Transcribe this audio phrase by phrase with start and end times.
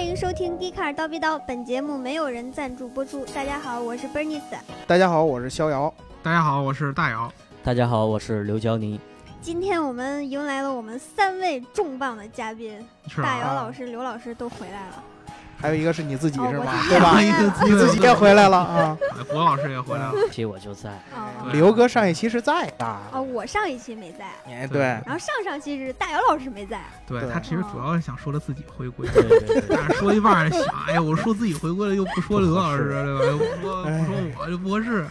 [0.00, 3.22] 欢迎收听《迪卡尔叨逼叨》，本节目没有人赞助播出。
[3.34, 4.40] 大家好，我是 Bernice。
[4.86, 5.92] 大家好，我是逍遥。
[6.22, 7.30] 大家好，我是大姚。
[7.62, 8.98] 大家好，我是刘娇妮。
[9.42, 15.04] 今天我们迎来了我们三位重磅的嘉宾，是大姚啊，老师、刘老师都回来了。
[15.58, 16.82] 还有一个是你自己哦是吧？
[16.88, 17.20] 对吧？
[17.68, 18.98] 你自己也回来了啊！
[19.30, 20.14] 博老师也回来了。
[20.32, 20.88] 期我就在，
[21.52, 26.80] 刘哥上一期是在的，哦，我上一期没在，哎，对，然后上上期是大姚老师没在。
[27.06, 27.30] 对对。
[27.30, 29.08] 他其实主要是想说他自己回归，
[29.68, 33.24] 但是说一半儿想，哎呀，我说自己回归了，又不说刘老师， 对吧？
[33.26, 35.06] 又不说不说我，就不合适。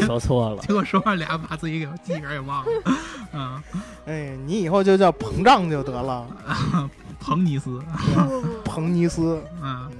[0.00, 0.62] 说错了。
[0.66, 2.70] 结果说完俩，把自己给记忆点给忘了。
[3.32, 3.62] 嗯，
[4.06, 6.26] 哎，你以后就叫膨胀就得了，
[7.20, 7.80] 彭尼斯，
[8.64, 9.42] 彭尼斯。
[9.62, 9.90] 嗯，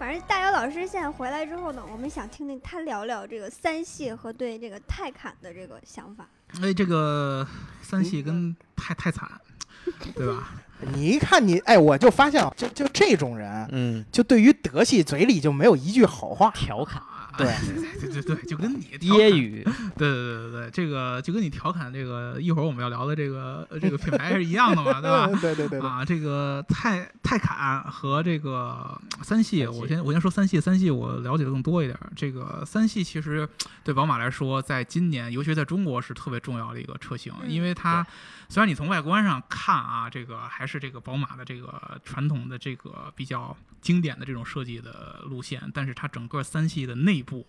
[0.00, 6.26] 反正大姚老师现在回来之后呢，我们想听听他聊聊这个三系和对这个泰坦的这个想法。
[6.62, 7.46] 哎，这个
[7.82, 9.30] 三系跟太太惨，
[10.14, 10.54] 对吧？
[10.94, 16.50] 你一看你，哎，我就发现啊，就就这种人，嗯，就对于德系嘴里就没有一句好话。
[16.52, 17.02] 调侃、
[17.44, 19.64] 对 对对对，就跟你揶揄，
[19.96, 25.26] 对对对对，这个就跟你调侃这个一会儿我们要聊的这个呃这个品牌是一样的嘛， 对吧？
[25.40, 32.10] 对对对对，啊，这个泰泰坦和这个三系，我先我先说三系，三系我了解的更多一点儿。
[32.16, 33.48] 这个三系其实
[33.84, 38.06] 对宝马来说，在今年，尤其是在中国是特别重要的一个车型，嗯因为它
[38.50, 47.46] 虽然你从外观上看啊，这个还是这个宝马的这个传统的这个比较经典的这种设计的路线，但是它整个三系的内部。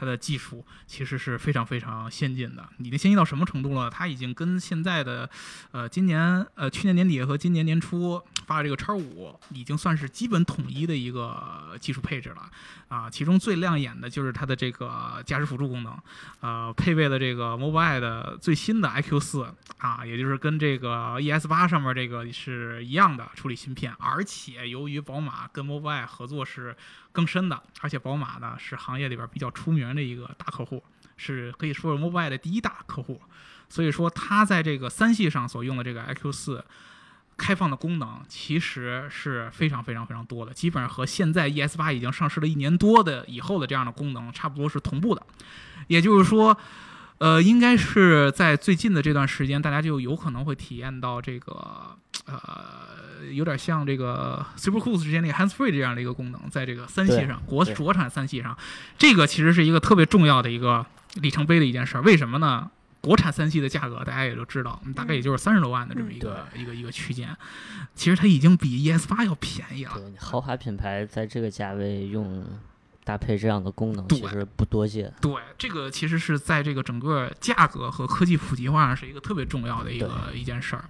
[0.00, 3.90] 它的技术其实是非常非常先进的，已经先进到什么程度了？
[3.90, 5.28] 它已经跟现在的
[5.72, 12.48] 呃，今年呃去年年底和今年年初发的这个叉五，已经算是基本统一的一个技术配置了
[12.86, 13.10] 啊。
[13.10, 15.98] 其中最亮眼的就是它的这个驾驶辅助功能，
[16.40, 26.76] 呃，配备了这个 Mobileye 的最新的 iQ 四啊，也就是跟这个 ES 八上面这个是一样的处理芯片，而且由于宝马跟 Mobileye 合作是
[27.12, 30.82] 更深的，而且宝马呢是行业里边比较出名的一个大客户，
[31.16, 33.20] 是可以说是 Mobileye 的第一大客户。
[33.68, 36.64] 所以说，它在这个三系上所用的这个 iQ 四
[37.36, 45.22] 开放的功能，其实是非常非常非常多的，基本上和现在 ES 八已经上市了一年多的以后的这样的功能，差不多是同步的。
[45.86, 46.56] 也就是说，
[47.18, 51.96] 呃，应该是在最近的这段时间，大家就有可能会体验到这个
[52.26, 58.56] 呃，有点像这个 Super Cruise 之间那个 Hands Free 这样的一个功能，在这个三系上，国国产三系上，
[58.96, 62.02] 这个其实是一个特别重要的一个里程碑的一件事儿。
[62.02, 62.70] 为什么呢？
[63.00, 67.34] 国产三系的价格大家也都知道，大概也就是三十多万的这么一个、一个一个区间，
[67.94, 69.92] 其实它已经比 ES 八要便宜了。
[70.18, 72.44] 豪华品牌在这个价位用
[73.08, 75.10] 搭配这样的功能，对其实不多见。
[75.18, 80.84] 对，这个其实是在这个整个价格和科技普及化上是一个特别重要的一个一件事儿。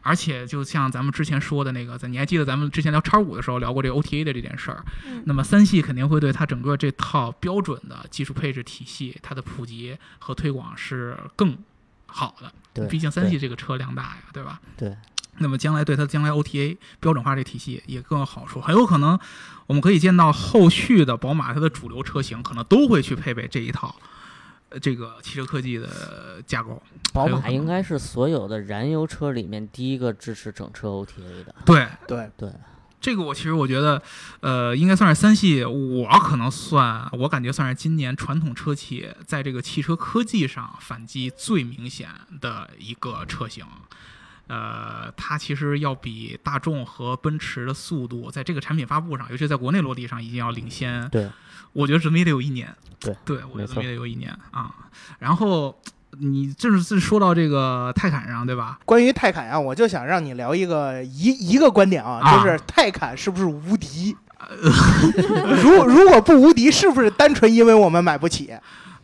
[0.00, 4.82] 而且就像咱们之前说的那个，在你还记得咱们之前聊叉五的时候聊过这个 OTA 的这件事儿？
[5.04, 11.58] 嗯那么三系肯定会对它整个这套标准的技术配置体系，它的普及和推广是更
[12.06, 12.50] 好的。
[12.72, 14.58] 对，毕竟三系这个车量大呀，对吧？
[14.78, 14.96] 对。
[15.38, 19.18] 那么将来对它将来 OTA 标准化这体系也更有好处，很有可能
[19.66, 23.94] 我们可以见到后续的宝马它的主流车型可能都会去配备这一套，
[24.70, 26.82] 呃，这个汽车科技的架构。
[27.12, 31.54] 宝马应该是所有的燃油车里面第一个支持整车 OTA 的。
[31.64, 32.52] 对对，对，
[33.00, 34.02] 这个，我其实我觉得，
[34.40, 42.08] 呃，应该算是三系，我可能算，我感觉算是今年传统车企在这个汽车科技上反击最明显
[42.40, 43.64] 的一个车型。
[44.48, 51.08] 呃，它其实要比大众和奔驰的速度，在这个产品发布上，尤其在国内落地上，已经要领先。
[51.10, 51.28] 对，
[51.72, 52.74] 我觉得怎么也得有一年。
[52.98, 54.74] 对对，我觉得怎么也得有一年啊。
[55.18, 55.78] 然后
[56.18, 58.80] 你正是说到这个泰坦上，对吧？
[58.84, 64.16] 关于泰坦啊，我就想让你聊一个一一个观点啊，啊就是泰坦是不是无敌？
[65.62, 68.52] 如如果不无敌，是不是单纯因为我们买不起？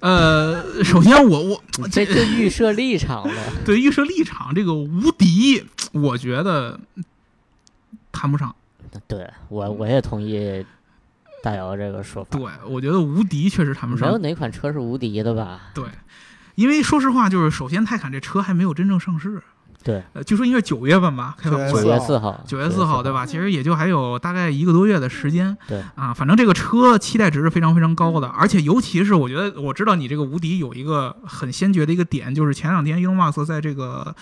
[0.04, 1.44] 呃，首先我
[1.78, 3.42] 我这这就预设立场了。
[3.65, 6.78] 对预设立场这个无敌，我觉得
[8.12, 8.54] 谈不上。
[9.09, 10.62] 对我我也同意
[11.42, 12.39] 大姚这个说法。
[12.39, 14.18] 对，我觉得无敌确实谈不上没有。
[14.18, 15.71] 哪款车是无敌的吧？
[15.72, 15.86] 对，
[16.54, 19.42] 因为说实话，就是首先泰坦这车还没有真正上市，
[19.84, 23.27] 对，呃，据说应该是九月份吧，开发9九布会月四号，九月四号，对吧？
[23.27, 25.54] 其实也就还有大概一个多月的时间。
[25.69, 34.15] 对啊，反正这个车期待值是非常非常高的，而且尤其是我觉得，我知道你这个无敌有一个很先决的一个点，就是前两天 Elon Musk 在这个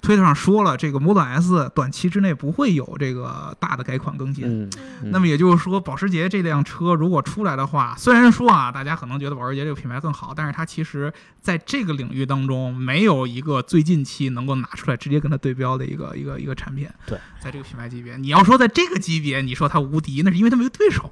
[0.00, 4.44] 推特上说了，这个 Model S 短期之内不会有这个大的改款更新。
[4.44, 4.70] 嗯，
[5.02, 16.88] 嗯那么也就是说，保时捷这辆车如果出来的话，虽然说啊，大家可能觉得保时捷这个品牌更好，但是它其实在这个领域当中，没有一个最近期能够拿出来直接跟它对标的一个一个一个产品。
[17.06, 21.10] 对，在这个品牌级别，你要说在这个级别，你说它无敌，那是因为它没有对手，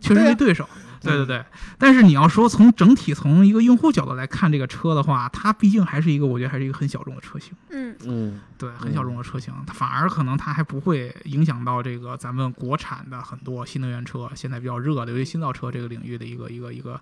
[0.00, 0.68] 确实没对手。
[0.72, 1.44] 对对对对，
[1.78, 7.52] 但是你要说从整体从一个用户角度来看这个车的话，它毕竟还是一个，我觉得还是一个很小众的车型。
[7.70, 7.94] 嗯。
[8.06, 17.00] 嗯，对，很小众的车型，它反而可能它还不会影响到这个咱们国产的很多新能源车现在比较热的，尤其新造车这个领域的一个一个一个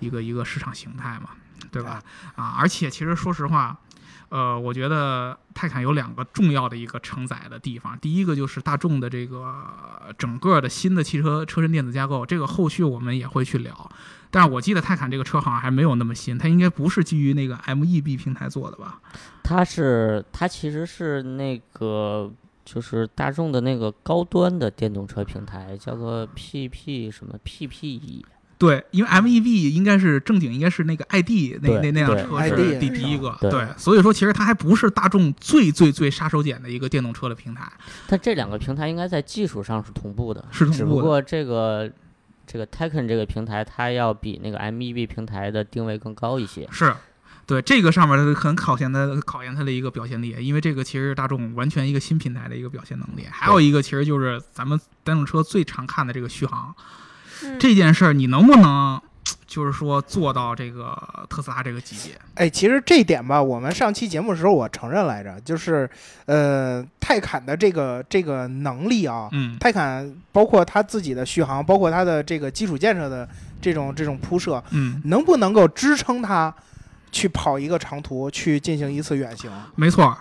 [0.00, 1.30] 一个一个市场形态嘛，
[1.70, 2.02] 对吧？
[2.34, 3.76] 啊，而且其实说实话，
[4.28, 9.54] 呃，我觉得泰坦有两个重要的一个承载的地方，第一个就是大众的这个
[10.18, 13.90] 整个的新的汽车车身电子架构，这个后续我们也会去聊。
[14.30, 19.00] 但是我记得泰坦这个车好像还没有那么新，它应该不是基于那个 MEB 平台做的吧？
[19.42, 22.30] 它是它其实是那个
[22.64, 28.24] 就是大众的那个高端的电动车平台，叫做 PP 什么 PPE。
[28.58, 33.66] 对，因为 MEV 应该是正经，应该是那个 ID 那那那辆车 ID 是第第一个，对。
[33.76, 37.70] 所以说其实它还不是大众最最最杀手锏的一个电动车的平台，
[38.06, 40.78] 但这两个平台应该在技术上是同步的，是同步的。
[40.78, 41.90] 只不过这个
[42.46, 46.68] 这个 Taycan 这个平台它要比那个 MEV 平台的定位更高一些。
[46.70, 46.94] 是。
[47.46, 53.24] 对这个上面的很考验它考验它的一个表现力，因为这个其实是大众完全一个新平台的一个表现能力。
[53.30, 56.74] 还有一个其实就是咱们电动车最常看的这个续航
[57.44, 59.00] 嗯这件事儿，你能不能
[59.46, 60.96] 就是说做到这个
[61.28, 62.16] 特斯拉这个级别？
[62.34, 65.88] 哎，其实这一点吧，我们上期节目的时候我承认来着，就是
[66.26, 73.28] 呃，泰坦的这个这个能力啊，嗯，泰坦包括它自己的续航，包括它的这个基础建设的
[73.60, 76.54] 这种这种铺设，嗯，能不能够支撑它
[77.10, 79.50] 去跑一个长途，去进行一次远行？
[79.74, 80.18] 没错儿，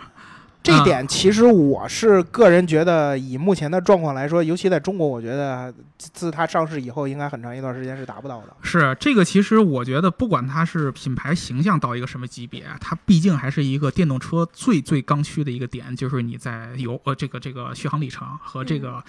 [0.65, 8.47] 这一点其实我是个人觉得，以目前的状况来说，尤其在中国，我觉得自它上市以后，应该很长一段时间是达不到的。
[8.63, 19.03] 是这个，其实我觉得，不管它是品牌形象到一个什么级别，它毕竟还是一个电动车最最刚需的一个点，就是你在油呃这个这个续航里程和这个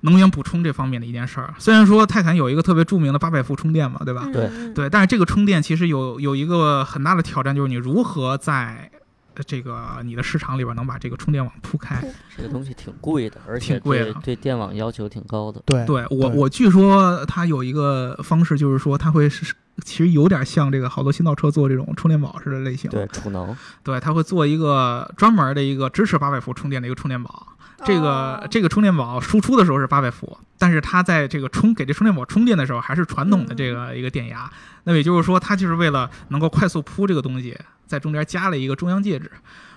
[0.00, 1.54] 能源补充这方面的一件事儿。
[1.58, 4.26] 虽然说泰坦有一个特别著名的八百伏充电嘛，对吧？
[4.32, 9.01] 对嗯对，但是这个充电其实有有一个很大的挑战，就是你如何在呃
[9.46, 12.02] 这个你的市场里边能把这个充电网铺开。
[12.36, 15.62] 这个东西挺贵的，而且挺贵的对对电网要求挺高的。
[15.66, 22.90] 对对我，我据说它有一个方式，就是说它会是其实有点像这个好多新造车做这种充电宝似的类型。
[22.90, 23.56] 对，储能。
[23.82, 27.46] 对，它会做一个专门的一个支持八百伏充电的一个充电宝。
[27.84, 34.48] 这个、哦这个充电宝输出的时候是八百伏，但是它在这个充给这充电宝充电的时候还是传统的这个一个电压。
[34.84, 37.58] 那也就是说，它就是为了能够快速铺这个东西，
[37.92, 39.30] 在中间加了一个中央戒指，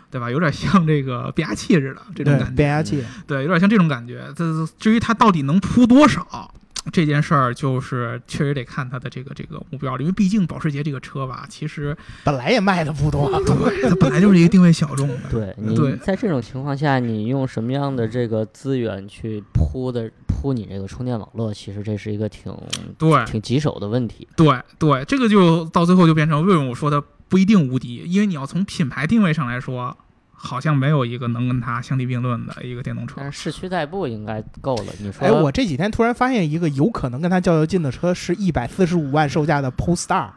[0.09, 0.31] 对吧？
[0.31, 2.55] 有点像这个变压器似的这种感觉。
[2.55, 4.23] 变压器，对，有点像这种感觉。
[4.33, 4.45] 这
[4.79, 6.49] 至于它到底能铺多少
[6.93, 13.29] 这件事儿，就是确实得看它的这个这个目标了，因为毕竟保时捷这个车吧，其实本来也卖的不多。
[13.41, 15.17] 对它本来就是一个定位小众的。
[15.29, 22.55] 对你在这种情况下，你用什么样的这个资源去铺的铺你这个充电网络，其实这是一个挺
[22.97, 24.27] 对挺棘手的问题。
[24.37, 27.03] 对对，这个就到最后就变成为什么我说它
[27.35, 29.97] 不一定无敌，因为你要从品牌定位上来说。
[30.37, 33.15] 好像没有一个能跟它相提并论的一个电动车。
[33.17, 34.85] 但是市区代步应该够了。
[34.99, 40.29] 你说，哎，我这几天突然发现一个有可能跟它较较劲的车，是一百四十五万售价的 Polestar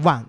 [0.00, 0.24] One。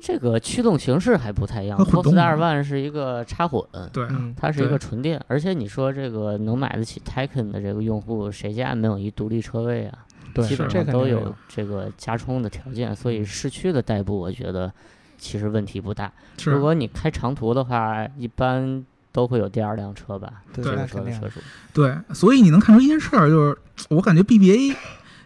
[0.00, 9.98] 这个驱动形式还不太一样，Polestar One 是一个插混，对，嗯，它是一个纯电，而且你说这个能买得起 Taycan 的这个用户，谁家没有一独立车位啊？
[10.34, 14.72] 对，基本上都有这个加充的条件，所以市区的代步，我觉得
[15.18, 16.12] 其实问题不大。
[16.44, 21.40] 如果你开长途的话，一般都会有第二辆车吧，对车的车主。
[21.72, 23.58] 对，所以你能看出一件事儿，就是
[23.90, 24.76] 我感觉 BBA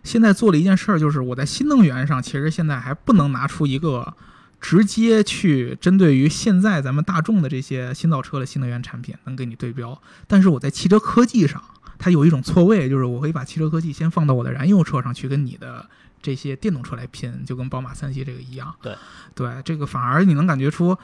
[0.02, 4.14] 现在做了一件事儿，就是我在新能源上，其实现在还不能拿出一个
[4.60, 11.62] 直接去针对于现在咱们大众的这些新造车的新能源产品能给你对标，但是我在汽车科技上，
[12.02, 15.88] 它有一种错位，就是我可以把汽车科技先放到我的燃油车上去跟你的。
[16.24, 18.72] 这些电动车来拼，就跟宝马三系这个一样。
[18.80, 18.96] 对，
[19.34, 20.96] 对，这个反而你能感觉出，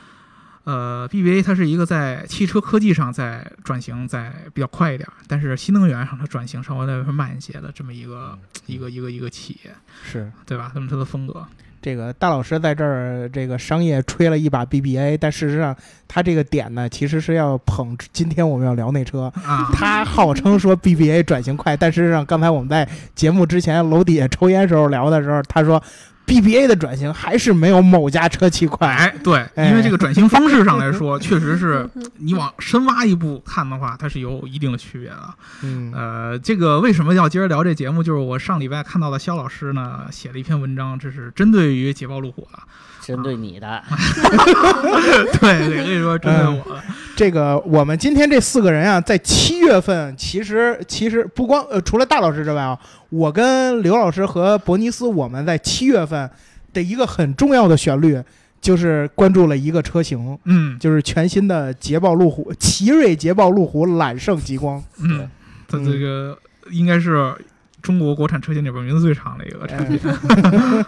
[0.62, 9.74] 呃，BBA 它是一个在汽车科技上在转型，在比较快一点儿，但是新能源上它转型稍微的慢一些的这么一个一个一个一个企业，
[10.04, 10.70] 是对吧？
[10.72, 11.44] 那么它的风格，
[11.80, 15.74] 这个大老师在这儿这个商业吹了一把 BBA，但事实上
[16.06, 19.32] 他这个点呢，其实是要捧今天我们要聊那车。
[19.44, 25.82] 啊，他号称说 BBA 转型快，但事实上刚才我们在节目之前楼底下抽烟时候聊的时候，他说
[26.28, 28.86] BBA 的转型还是没有某家车企快。
[28.86, 35.34] 哎，对，哎因为这个转型方式上来说， 确实是你往深挖一步看的话，它是有一定的区别的。
[35.62, 38.02] 嗯呃，这个为什么要接着聊这节目？
[38.02, 42.58] 就是我上礼拜看到的肖老师呢写了一篇文章，这是针对于捷豹路虎的。
[43.00, 43.82] 针对你的，
[45.40, 46.82] 对，对，可以说针对我的。
[47.18, 56.30] 这个我们今天这四个人啊，在七月份，其实其实不光呃，除了大老师之外啊，我跟刘老师和伯尼斯，我们在七月份
[56.72, 58.22] 的一个很重要的旋律，
[58.60, 60.78] 就是关注了一个车型，嗯。
[60.78, 64.80] 就是全新的捷豹路虎奇瑞捷豹路虎揽胜极光。
[65.00, 65.28] 嗯，
[65.66, 66.38] 它这个
[66.70, 67.34] 应该是
[67.82, 69.98] 中国国产车型里边名字最长的一个车型。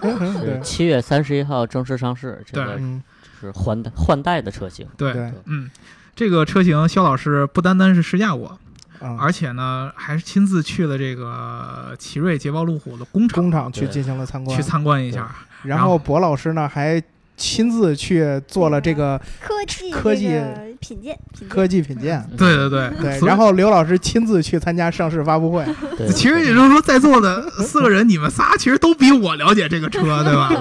[0.00, 0.60] 对 是。
[0.62, 3.02] 七月三十一号正式上市，这对个嗯，
[3.40, 4.86] 是换代换代的车型。
[4.96, 5.12] 对。
[5.46, 5.68] 嗯，
[6.14, 8.58] 这个车型肖老师不单单是试驾过，
[9.00, 14.56] 啊，而且呢还是亲自去了这个奇瑞捷豹路虎的工厂工厂去进行了参观。
[14.56, 15.34] 去，参观一下。
[15.62, 17.02] 然后博老师呢还
[17.40, 20.38] 亲自去做了这个科技科技
[20.78, 21.18] 品鉴，
[21.48, 22.22] 科技品鉴。
[22.36, 25.64] 对对对对，然后刘老师亲自去参加上市发布会，
[26.12, 30.52] 其实也就是说，在座的四个人，你们仨其实都比我了解这个车，对吧？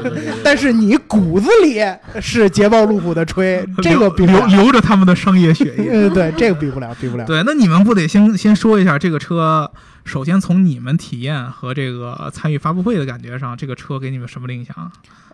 [0.42, 1.82] 但是你骨子里
[2.22, 4.48] 是捷豹路虎的吹，这个比不留了。
[4.48, 5.90] 留着他们的商业血液。
[5.90, 7.26] 呃，对，这个比不了，比不了。
[7.26, 9.70] 对，那你们不得先先说一下这个车？
[10.06, 14.92] 首先从你们体验和这个参与发布会的感觉上，这个车给你们什么印象？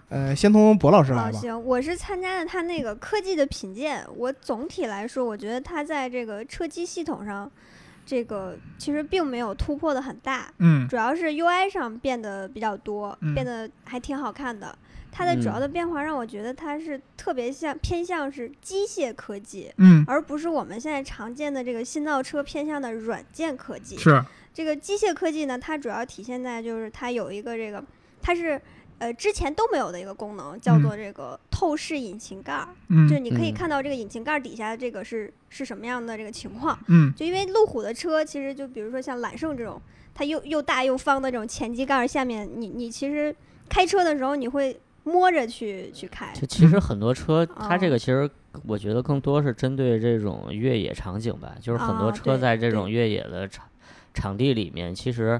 [0.09, 1.39] 呃，先从博老师哦，来吧。
[1.39, 4.05] 行，我是参加了他那个科技的品鉴。
[4.15, 7.51] 我总体来说，我觉得他在这个车机系统上，
[8.05, 14.77] 这个其实并没有突破的很大，嗯主要是 UI 上变得比较多，嗯变得还挺好看的。
[15.11, 23.97] 它的主要的变化让我觉得它是特别像偏向是机械科技，嗯，而不是我们现在常见的这个新造车偏向的软件科技。
[23.97, 24.21] 是
[24.53, 27.81] 这个机械科技呢，它主要体现在就是它有一个这个，
[28.21, 28.61] 它是
[28.99, 36.77] 呃之前都没有的一个功能，叫做这个透视引擎盖儿，嗯就是你可以嗯看到这个引擎盖儿底下这个是是什么样的这个情况。
[36.87, 39.81] 嗯就因为路虎的车，其实就比如说像揽胜这种，
[40.13, 43.35] 它又又大又方的这种前机盖儿下面，你你其实
[43.67, 46.31] 开车的时候你会摸着去去开。
[46.33, 48.29] 就其实很多车，它这哦个其实
[48.65, 53.65] 我觉得更多是针对这种越野场景吧，就是很多车在这种越野的场
[54.13, 55.39] 场地里面，其实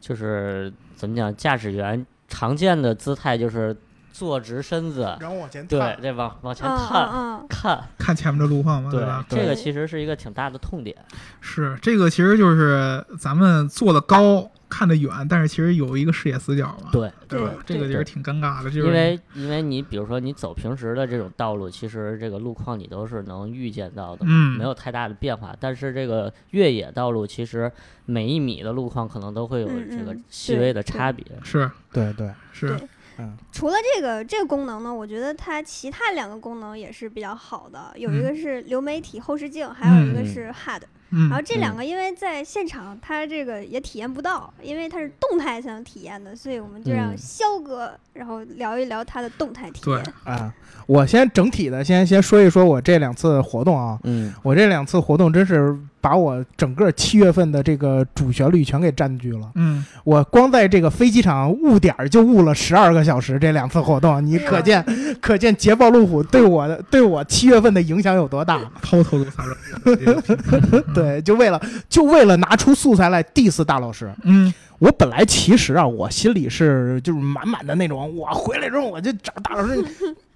[0.00, 3.76] 就是怎么讲，驾驶员常见的姿态就是
[4.12, 9.24] 坐直身子，然后往前对探，对，往往前嗯探嗯嗯，看，看前面的路况嘛，对吧？
[9.28, 9.54] 这个对。
[9.54, 10.96] 其实是一个挺大的痛点。
[11.40, 17.54] 是这个，其实就是咱们坐的高，看得远，但是其实有一个视野死角嘛，对，对吧？
[17.64, 25.54] 这个其实挺尴尬的，就是因为因为你比如说你走平时的这种道路，其实这个路况你都是能预见到的，嗯没有太大的变化。
[25.58, 27.70] 但是这个越野道路，其实
[28.04, 31.24] 每一米的路况可能都会有嗯这个嗯细微的差别。
[31.42, 40.82] 是对对，是对嗯，除了这个这个功能呢，我觉得它其他两个功能也是比较好的，有一个是流媒体后视镜，还有一个嗯是 HUD。
[41.10, 50.04] 嗯然后这两个因为在现场他这个也体验不到，因为它是动态才能体验的，所以我们就让嗯肖哥然后聊一聊他的动态体对验。
[50.24, 50.52] 啊，
[50.86, 59.50] 我先整体的先先说一说我这两次活动啊，嗯，我这两次活动真是把我整个七月份的这个主旋律全给占据了。
[59.54, 64.84] 嗯我光在这个飞机场误点儿就误了十二个小时，这两次活动，你可见
[65.20, 68.56] 可见捷豹路虎对我的对我七月份的影响有多大。
[68.82, 74.12] 抛头颅洒热血，对，就为了就为了拿出素材来 diss 大老师。
[74.24, 79.74] 嗯我本来其实啊，我心里是就是满满的那种，我回来之后我就找大老师，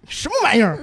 [0.08, 0.78] 什么玩意儿？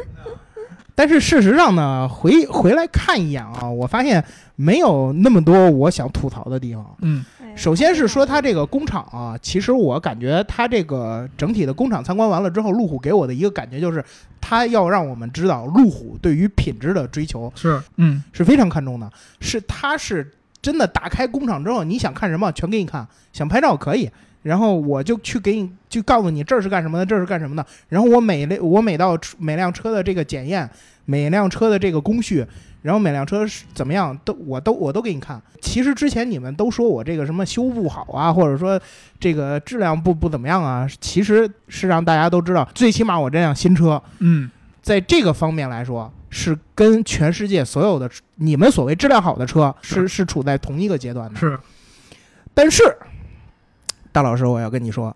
[0.93, 4.23] 但是事实上呢，回回来看一眼啊，我发现
[4.55, 6.85] 没有那么多我想吐槽的地方。
[7.01, 14.01] 嗯哎首先是说它这个工厂啊，其实我感觉它这个整体的工厂参观完了之后，路虎给我的一个感觉就是，
[14.39, 18.23] 它要让我们知道路虎对于品质的追求是嗯。
[18.31, 24.07] 是非常看重的，是它是真的打开工厂之后，你想看什么全给你看，想拍照可以，
[24.43, 30.69] 然后我就去给你就告诉你这是干什么的，这是干什么的，然后我每类我每到每辆车的这个检验，
[31.05, 32.45] 每辆车的这个工序。
[32.81, 35.41] 然后每辆车是怎么样，都我都我都给你看。
[35.61, 38.79] 其实之前你们都说我这个什么修不好啊，或者说
[39.19, 44.49] 这个质量不不怎么样啊，其实是让大家都知道，最起码我这辆新车嗯
[44.81, 51.37] 在这个方面来说，是跟全世界所有的你们所谓质量好的车是是处在同一个阶段的。
[51.37, 51.59] 是
[52.53, 52.81] 但是，
[54.11, 55.15] 大老师，我要跟你说，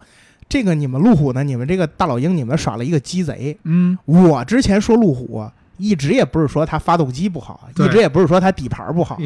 [0.49, 3.57] 这个你们路虎呢，你们这个大老鹰，你们耍了一个鸡贼。
[3.63, 5.49] 嗯我之前说路虎，
[5.81, 9.17] 一直也不是说它发动机不好，一直也不是说它底盘不好。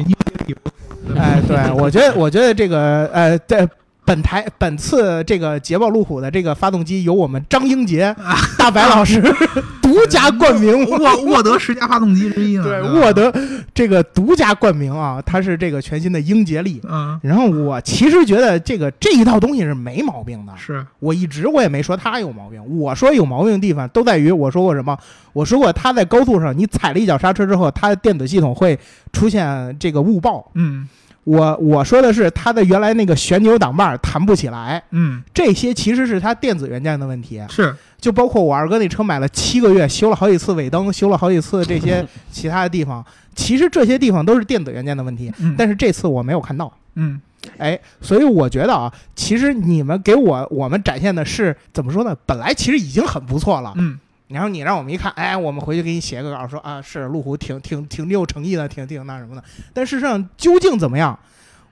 [1.16, 3.68] 哎，对我觉得，我觉得这个，呃，对，
[4.06, 8.14] 本台本次这个捷豹路虎的这个发动机由我们张英杰
[8.56, 9.20] 大白老师
[9.82, 12.64] 独家冠名， 沃沃德十佳发动机之一了。
[12.64, 13.32] 对，沃德
[13.74, 16.80] 这个独家冠名啊，它是这个全新的英杰力。
[16.88, 24.96] 嗯然后我其实觉得这个这一套东西是没毛病的，是我一直我也没说它有毛病，我说有毛病的地方都在于我说过什么？
[25.32, 28.78] 我说过它在高速上你踩了一脚刹车之后，它的电子系统会
[29.12, 30.50] 出现这个误报。
[30.54, 30.88] 嗯
[31.26, 37.42] 我我说的是它的原来那个旋钮挡把弹不起来，嗯这些其实是它电子元件的问题。
[37.48, 43.04] 是就包括我二哥那车买了七个月，修了好几次尾灯，修了好几次这些 其他的地方，
[43.34, 45.32] 其实这些地方都是电子元件的问题。
[45.40, 47.20] 嗯但是这次我没有看到，嗯
[47.58, 52.16] 哎，所以我觉得啊，其实你们给我我们展现的是怎么说呢？
[52.24, 59.44] 本来其实已经很不错了，嗯然后你让我们一看，哎，我们回去给你写个稿，说啊，是路虎挺挺挺有诚意的，挺挺那什么的。
[59.72, 61.18] 但事实上究竟怎么样，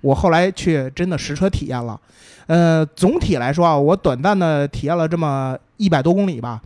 [0.00, 2.00] 我后来去真的实车体验了。
[2.46, 6.60] 呃，总体来说啊，我短暂的体验了这么一百多公里吧。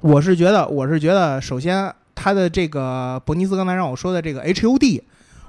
[0.00, 5.02] 我是觉得，我是觉得，首先它的这个伯尼斯刚才让我说的这个 HUD，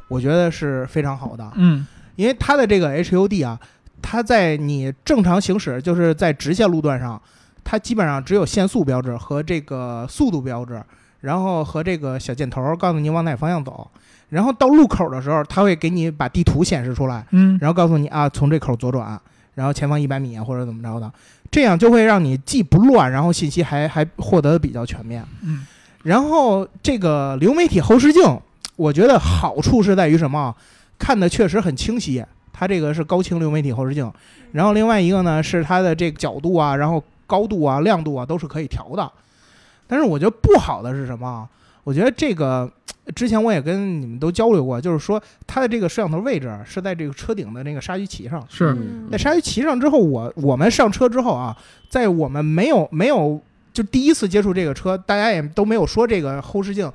[0.08, 1.52] 我觉得是非常好的。
[1.56, 3.58] 嗯因为它的这个 HUD 啊，
[4.02, 7.20] 它在你正常行驶，就是在直线路段上，
[7.70, 10.82] 它基本上只有限速标志和这个速度标志，
[11.22, 13.88] 然后和这个小箭头告诉你往哪方向走。
[14.30, 19.22] 然后到路口的时候，它会给你把地图显示出来，嗯然后告诉你啊，从这口左转，
[19.54, 21.14] 然后前方一百米或者怎么着的，
[21.52, 25.24] 这样就会让你既不乱，然后信息还还获得的比较全面。
[25.44, 25.68] 嗯
[26.02, 28.24] 然后这个流媒体后视镜，
[28.78, 30.56] 我觉得好处是在于什么？
[30.98, 34.12] 看的确实很清晰，它这个是高清流媒体后视镜。
[34.54, 39.12] 然后另外一个呢是它的这个角度啊，然后高度啊、亮度啊都是可以调的。
[39.86, 41.48] 但是我觉得不好的是什么？
[41.84, 42.70] 我觉得这个
[43.16, 48.44] 之前我也跟你们都交流过，就是说它的这个摄像头位置是在这个车顶的那个鲨鱼鳍上。
[48.50, 51.56] 是嗯在鲨鱼鳍上之后，我我们上车之后啊，
[51.88, 53.40] 在我们没有没有
[53.72, 56.92] 就第一次接触这个车，大家也都没有说这个后视镜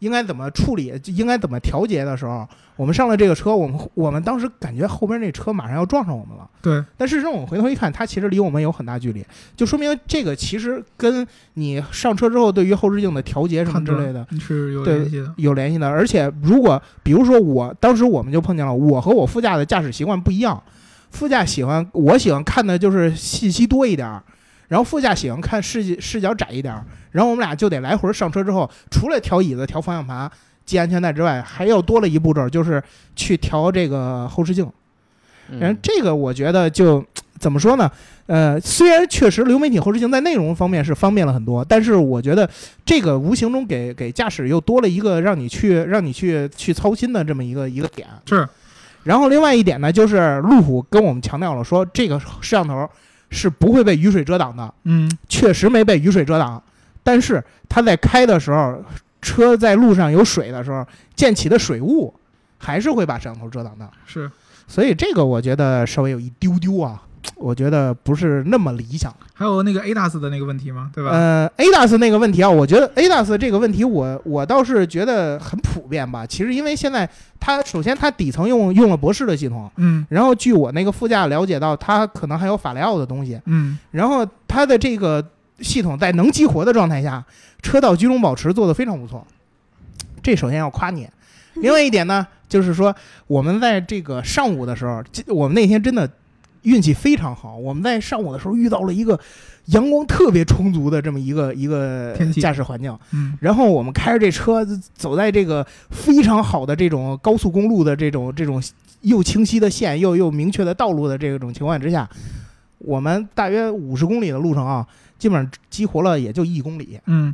[0.00, 6.48] 应该怎么处理，就应该怎么调节的时候，我们上了这个车，我们我们当时感觉后边那车马上要撞上我们了。
[6.60, 9.24] 对但事实上，我们回头一看，它其实离我们有很大距离，
[9.56, 15.34] 就说明这个其实跟你上车之后对于后视镜的调节什么之类的是有对联系的。
[15.36, 15.88] 有联系的。
[15.88, 20.62] 而且，如果比如说我当时我们就碰见了，我和我副驾的驾驶习惯不一样，
[21.10, 24.22] 副驾喜欢我喜欢看的就是信息多一点儿，
[24.68, 30.30] 然后副驾喜欢看视视角窄一点儿，然后我们俩就得来回上车之后，除了调椅子、调方向盘、
[30.64, 32.82] 系安全带之外，还要多了一步骤，就是
[33.14, 34.64] 去调这个后视镜。
[35.60, 37.04] 然后嗯这个我觉得就
[37.38, 37.88] 怎么说呢？
[38.26, 42.50] 呃，虽然确实流媒体后视镜在内容方面是方便了很多，但是我觉得
[42.84, 48.08] 这个无形中给给驾驶又多了一个让你去让你去去操心的这么一个一个点。
[48.26, 48.48] 是
[49.04, 52.90] 然后另外一点呢，就是路虎跟我们强调了说，这个摄像头
[53.30, 56.62] 是不会被雨水遮挡的，嗯确实没被雨水遮挡，
[57.02, 58.82] 但是它在开的时候，
[59.20, 62.12] 车在路上有水的时候，溅起的水雾
[62.58, 63.88] 还是会把摄像头遮挡的。
[64.06, 64.30] 是
[64.68, 67.02] 所以这个我觉得稍微有一丢丢啊，
[67.34, 69.12] 我觉得不是那么理想。
[69.34, 70.90] 还有那个 ADAS 的那个问题吗？
[70.94, 71.10] 对吧？
[71.10, 76.24] 呃，ADAS 那个问题啊，我觉得 ADAS 这个问题我，我倒是觉得很普遍吧。
[76.24, 77.08] 其实因为现在
[77.38, 85.22] 它首先它底层用用了博士的系统，嗯然后据我那个副驾了解到，它可能还有法雷奥的东西，嗯然后它的这个
[85.60, 87.24] 系统在能激活的状态下，
[87.62, 89.26] 车道居中保持做得非常不错。
[90.22, 91.08] 这首先要夸你。
[91.56, 92.94] 另外一点呢，就是说
[93.26, 96.10] 我们在这个上午的时候，我们那天真的
[96.66, 99.18] 运气非常好，我们在上午的时候遇到了一个
[99.66, 102.96] 阳光特别充足的这么一个一个驾驶环境。
[103.12, 108.60] 嗯然后我们开着这车走在这个非常好的这种高速公路的这种这种
[109.02, 112.08] 又清晰的线又又明确的道路的这种情况之下，
[112.78, 114.84] 我们大约五十公里的路程啊，
[115.18, 117.32] 基本上激活了也就一公里，嗯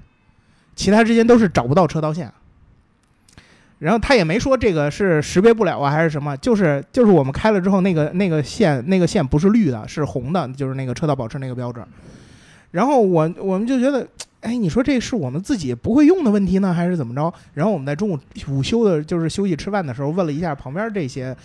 [0.77, 2.31] 其他之间都是找不到车道线。
[3.83, 11.83] 然后他也没说这个是识别不了啊，还是什么，就是就是我们开了之后，那个那个线那个线不是绿的，是红的，就是那个车道保持那个标志。
[12.71, 14.07] 然后我我们就觉得，
[14.41, 17.35] 哎，你说这是我们自己不会用的问题呢，还是怎么着？
[17.55, 18.17] 然后我们在中午
[18.49, 21.37] 午休的，就是休息吃饭的时候，问了一下旁边这些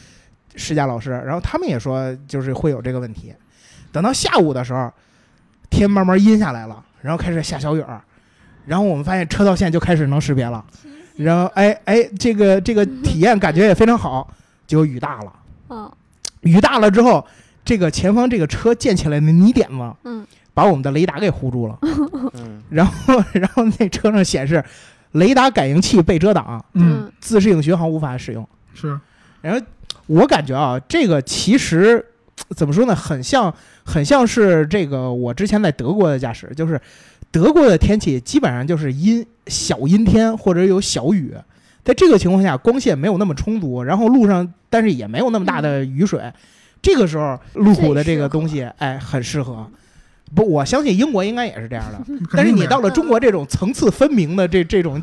[0.55, 3.33] 试驾老师，然后他们也说就是会有这个问题。
[3.91, 4.93] 等到下午的时候，
[5.71, 7.99] 天慢慢阴下来了，然后开始下小雨儿，
[8.67, 10.63] 然后我们发现车道线就开始能识别了，
[11.17, 14.31] 然后哎哎，这个这个体验感觉也非常好，
[14.65, 15.33] 结果雨大了，
[15.69, 15.91] 嗯
[16.41, 17.25] 雨大了之后，
[17.65, 21.77] 这个前方这个车溅起来的泥点子，嗯，把我们的雷达给糊住了。
[22.33, 24.63] 嗯然后 然后那车上显示
[25.13, 28.47] 雷达感应器被遮挡，嗯自适应巡航无法使用。
[28.73, 28.97] 是
[29.41, 29.65] 然后
[30.05, 32.05] 我感觉啊，这个其实
[32.55, 32.95] 怎么说呢？
[32.95, 33.53] 很像，
[33.83, 36.79] 很像是这个我之前在德国的驾驶，就是
[37.31, 41.33] 德国的天气基本上就是阴小阴天或者有小雨，
[41.83, 46.21] 在这个情况下，光线没有那么充足，然后路上但是也没有那么大的雨水，
[46.81, 49.69] 这个时候路虎的这个东西，哎，很适合。
[50.35, 52.05] 不，我相信英国应该也是这样的。
[52.35, 55.01] 但是你到了中国这种层次分明的这这种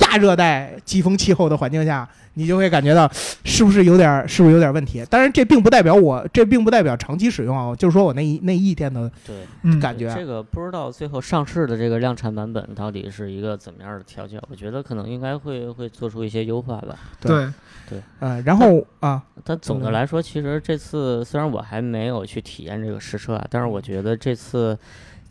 [0.00, 3.10] 亚热带季风气候的环境下，你就会感觉到
[3.44, 5.04] 是不是有点儿是不是有点问题？
[5.08, 10.12] 当然，这并不代表我这并不代表长期使用啊，就是说我那一那一天的对，嗯感觉。
[10.14, 16.98] 这个不知道最后上市的这个量产版本到底是一个怎么样的调教，我觉得可能应该会会做出一些优化吧。
[17.20, 17.48] 对
[17.88, 24.76] 对，呃，然后啊，但总的嗯来说，其实这次虽然我还没有去体验这个实车啊，但是我觉得这次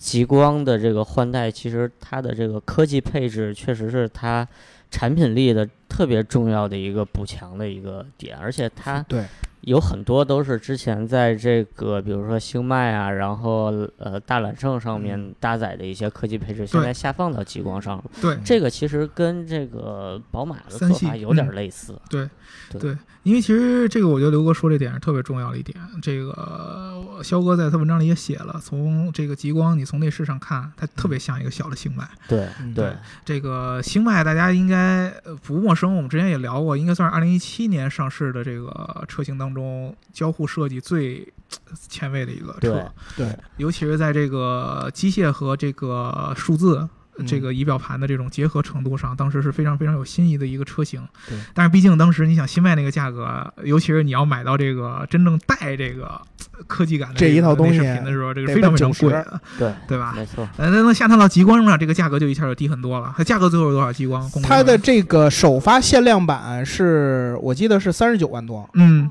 [0.03, 4.45] 极光的这个换代，其实它的这个科技配置确实是它
[4.91, 9.23] 产品力的特别重要的一个补强的一个点，而且它对。
[9.61, 18.03] 有很多都是之前在这个比如说星脉啊，然后呃大揽胜上面搭载的一些科技配置，现在下放到极光上了。
[18.21, 21.97] 对，这个其实跟这个宝马的做法有点嗯类似。
[22.09, 22.29] 对
[22.69, 22.81] 对。
[22.81, 25.77] 对，因为其实这个我觉得刘哥说这点是特别重要的一点。
[26.01, 32.07] 这个肖哥在他文章里也写了，从这个极光你从内饰上看，它特别像一个小的星脉。
[32.27, 46.87] 对嗯对这个星脉大家应该呃不陌生，我们之前也聊过，应该算是二零一七年上市的这个车型当中交互设计最呃前卫的一个对车，对，尤其是在这个机械和这个数字。
[47.17, 51.01] 嗯这个仪表盘的这种结合程度上，当时是非常非常有新意的一个车型。
[51.29, 56.19] 对，但是毕竟当时你想新迈那个价格，尤其是你要买到这个真正带这个
[56.53, 60.13] 呃科技感的这一套东西内饰品的时候，这个得非常非常贵的，对，对吧？
[60.15, 60.47] 没错。
[60.57, 63.13] 呃，那那下探到极光上，这个价格就一下就低很多了。
[63.15, 63.93] 它价格最后是多少？
[63.93, 64.29] 极光？
[64.41, 69.09] 它的这个首发限量版是我记得是三十九万多，嗯，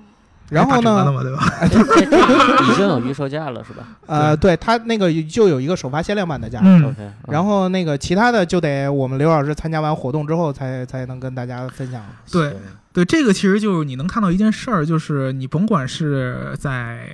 [0.53, 1.43] 然后呢，对吧？
[2.71, 3.85] 已经有预售价了，是吧？
[4.07, 4.57] 呃，对。
[4.57, 7.13] 它那个就有一个首发限量版的价，嗯，？OK，嗯。
[7.29, 12.03] 然后那个其他的就得我们刘老师参加完活动之后才才能跟大家分享。
[12.31, 12.51] 对。
[12.51, 12.59] 行
[12.93, 17.09] 对，这个其实就是你能看到一件事儿，就是你甭管是在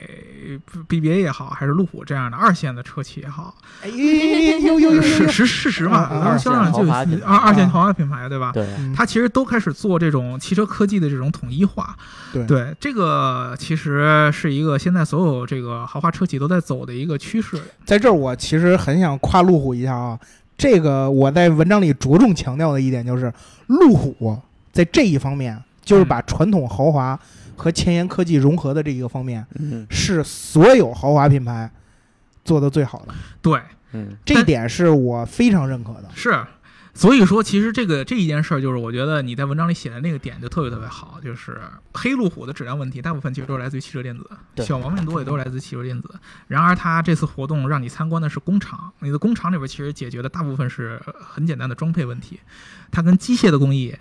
[0.88, 5.00] BBA 也好，还是路虎这样的二线的车企也好，哎呦呦呦！
[5.00, 8.50] 事实事实嘛，啊啊当时销量就二线豪华品二二线啊豪华品牌，对吧？
[8.52, 11.96] 对，嗯它其实都开始做这种汽车科技的这种统一化。
[12.32, 17.56] 对对，这个其实是一个现在所有这个豪华车企都在走的一个趋势。
[17.84, 20.18] 在这儿我其实很想夸路虎一下啊，
[20.56, 23.32] 这个我在文章里着重强调的一点就是，
[23.68, 24.36] 路虎
[24.72, 27.18] 在这一方面，就是把传统豪华
[27.56, 31.70] 和前沿科技融合的这一个方面，嗯是所有豪华品牌
[32.44, 33.14] 做的最好的。
[33.40, 33.58] 对，
[33.92, 36.10] 嗯这一点是我非常认可的。
[36.14, 36.44] 是。
[36.94, 41.60] 所以说，其实这个这一件事儿，就是我觉得你在文章里写的那个点就特别特别好，就是
[41.94, 46.12] 黑路虎的质量问题，大部分其实都是来自于汽车电子，小毛病多也都是来自汽车电子。
[46.48, 52.40] 然而，它这次活动让你参观的是工厂，你的工厂里边其实解决的大部分是很简单的装配问题，
[52.90, 53.94] 它跟机械的工艺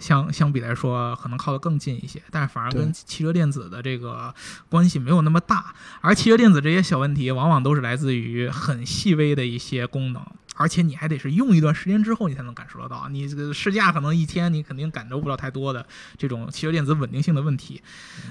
[0.00, 4.34] 相相比来说，可能靠得更近一些，但是反而跟汽车电子的这个
[4.68, 5.74] 关系没有那么大。
[6.00, 10.26] 而汽车电子这些小问题，往往都是来自于很细微的一些功能。
[10.56, 13.08] 而且你还得是用一段时间之后，你才能感受得到。
[13.08, 15.86] 你这个试驾可能一天，你肯定感受不到太多的
[16.18, 17.80] 这种汽车电子稳定性的问题。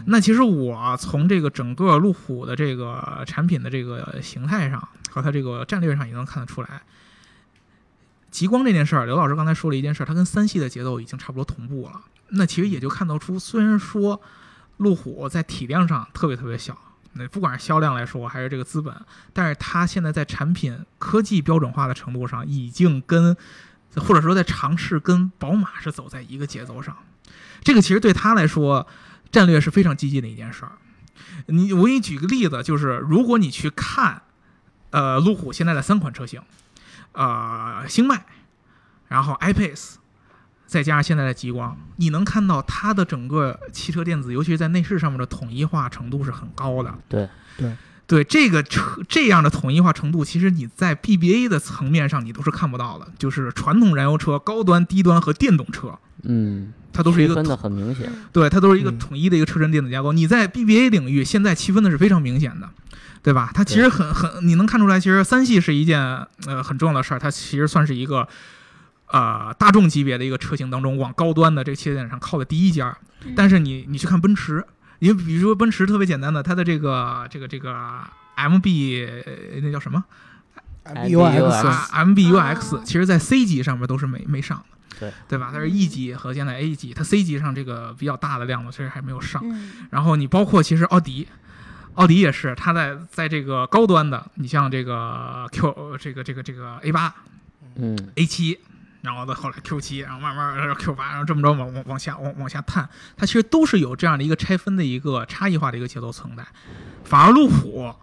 [0.06, 6.84] 那其实我从这个整个路虎的这个产品的这个形态上和它这个战略上，也能看得出来。
[8.32, 12.02] 极光这件事儿，刘老师刚才说了一件事儿，它跟三系的节奏已经差不多同步了。
[12.30, 14.22] 那其实也就看得出，虽然说
[14.78, 16.78] 路虎在体量上特别特别小，
[17.14, 18.94] 那不管是销量来说还是这个资本，
[19.34, 23.36] 但是它现在在产品科技标准化的程度上，已经跟
[23.96, 26.96] 或者说在尝试跟宝马是走在一个节奏上。
[27.64, 28.86] 这个其实对他来说，
[29.32, 30.74] 战略是非常激进的一件事儿。
[31.48, 34.22] 你我给你举个例子，就是如果你去看，
[34.92, 36.42] 呃，路虎现在的三款车型，
[37.14, 38.22] 呃，星脉，
[39.08, 39.96] 然后 iPace，
[40.66, 46.94] 再加上现在的极光，你能看到它的整个汽车电子，尤其是在内饰上面的统一化程度是很高的。
[47.08, 47.76] 对对
[48.08, 58.12] 对这个车这样的统一化程度，其实你在 BBA 的层面上你都是看不到的，就是传统燃油车、高端、低端和电动车，嗯，它都是一个区分的很明显。
[58.32, 60.12] 对，它都是一个嗯统一的一个车身电子架构。
[60.12, 62.68] 你在 BBA 领域现在区分的是非常明显的，
[63.22, 63.52] 对吧？
[63.54, 66.00] 它其实很很，你能看出来，其实三系是一件
[66.46, 68.28] 呃很重要的事儿，它其实算是一个
[69.08, 72.98] 呃大众级别的一个车型当中往高端的这个汽车电子上靠的第一家。
[73.36, 74.66] 但是你你去看奔驰，
[75.00, 77.74] 你比如说奔驰特别简单的，它的这个这个这个
[78.38, 78.66] MB
[79.26, 80.04] 呃那叫什么
[80.86, 84.64] BUX 啊 MBUX，其实在 C 级上面都是没没上的。
[85.00, 85.50] 对对吧？
[85.54, 89.42] 它是 E 级和现在 A 级，它 C 级上这个比较大的量呢其实还没有上。
[89.46, 91.26] 嗯，然后你包括其实奥迪，
[92.00, 97.14] 奥迪也是，它在在这个高端的，你像这个 Q 这个这个这个 A 八、
[97.76, 98.58] 嗯 A 七，
[99.02, 106.48] 然后到后来 Q 七，然后慢慢儿 Q 八，然后这么着往往往下往往下探，它其实都是有这样的一个拆分的一个差异化的一个节奏存在。
[107.04, 107.94] 反而路虎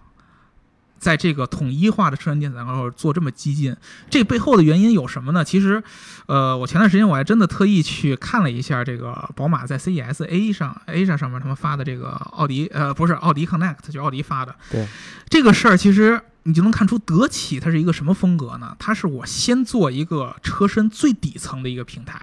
[1.07, 3.77] 在这个统一化的车身电子蛋糕做这么激进，
[4.11, 5.45] 这背后的原因有什么呢？
[5.45, 5.81] 其实，
[6.27, 14.53] 呃，我前段时间我还真的特意去看了一下这个宝马在 CES A 上 A 上上面他们发的这个奥迪，呃，不是奥迪 Connect，就奥迪发的。
[14.69, 14.85] 对，
[15.29, 18.75] 这个事儿其实你就能看出德企它是一个什么风格呢？
[18.81, 22.21] 它是我先做一个车身最底层的一个平台，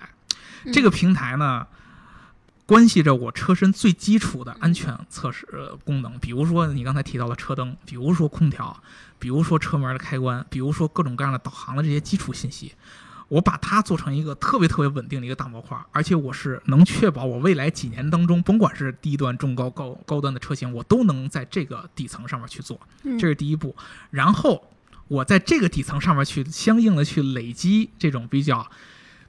[0.74, 1.66] 这个平台呢。
[2.66, 8.82] 关系着我车身最基础的安全测试呃功能，比如说你刚才提到的车灯，比如说空调，
[9.20, 12.74] 比如说车门的开关，比如说各种各样的导航的这些基础信息，
[13.28, 23.20] 我把它做成一个特别特别稳定的一个大模块，而且我是能确保我未来几年当中，甭管是低端、中高、高高端的车型，我都能在这个底层上面去做，嗯。
[23.20, 23.76] 这是第一步。
[24.10, 24.72] 然后
[25.10, 28.70] 我在这个底层上面去相应的去累积这种比较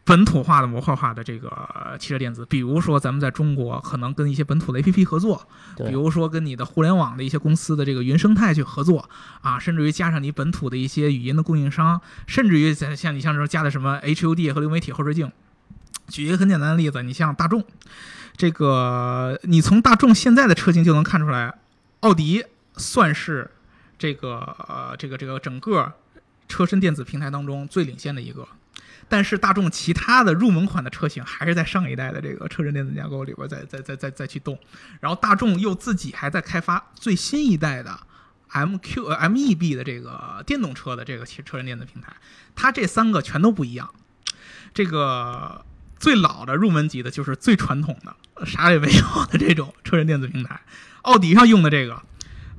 [0.07, 9.09] 本土化的模块化的这个呃汽车电子，比如说咱们在中国可能跟一些本土的 APP 合作，比如说跟你的互联网的一些公司的这个云生态去合作
[9.41, 15.33] 啊，甚至于加上你本土的一些语音的供应商，甚至于像像你像说加的什么 HUD 和流媒体后视镜。
[16.09, 17.65] 举一个很简单的例子，你像大众，
[18.37, 21.55] 这个你从大众现在的车型就能看出来，
[22.01, 22.45] 奥迪
[22.77, 23.51] 算是
[23.99, 25.95] 这个呃这个这个整个
[26.47, 28.47] 车身电子平台当中最领先的一个。
[29.09, 34.59] 但是大众其他的入门款的车型还是在上一代的这个车身电子架构里边再再再再再去动，
[35.01, 37.99] 然后大众又自己还在开发最新一代的
[38.51, 42.15] MQ MEB 的这个电动车的这个汽车身电子平台，
[42.55, 43.93] 它这三个全都不一样。
[44.73, 45.65] 这个
[45.99, 50.61] 最老的入门级的就是最传统的啥也没有的这种车身电子平台，
[51.03, 52.03] 奥迪上用的这个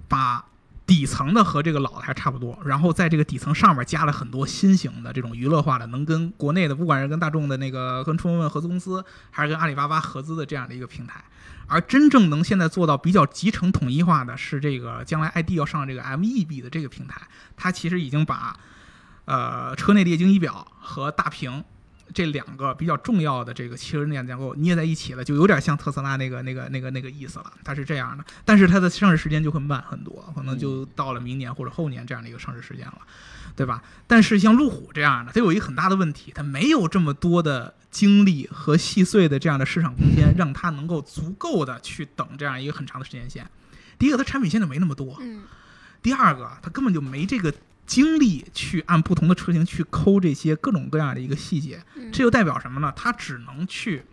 [0.08, 0.46] 把
[0.86, 11.24] 底层的和这个老的还差不多，然后在这个底层上面加了很多新型的这种娱乐化的，能跟国内的不管是跟大众的那个跟春风问合资公司，还是跟阿里巴巴合资的这样的一个平台。
[11.68, 17.20] 而真正能现在做到比较集成统一化的是这个将来 ID 要上这个 MEB 的这个平台，
[17.56, 18.56] 它其实已经把
[19.26, 21.64] 呃车内的液晶仪表和大屏
[22.16, 27.52] 这两个比较重要的这个汽车电子架构捏在一起了，就有点像特斯拉那个那个那个那个意思了。
[27.64, 33.02] 它是这样的，但是它的上市时间就会慢很多，可能就到了明年或者后年这样的一个上市时间了，
[33.54, 33.84] 对吧？
[34.08, 43.46] 但是像路虎这样的，它有一个很大的问题，它没有这么多的精力和细碎的这样的市场空间， 让它能够足够的去等这样一个很长的时间线。
[44.00, 45.44] 第一个，它产品线就没那么多；嗯
[46.02, 47.52] 第二个，它根本就没这个
[47.86, 51.82] 精力去按不同的车型去抠这些各种各样的一个细节。
[51.96, 52.94] 嗯这就代表什么呢？
[52.96, 54.04] 它只能去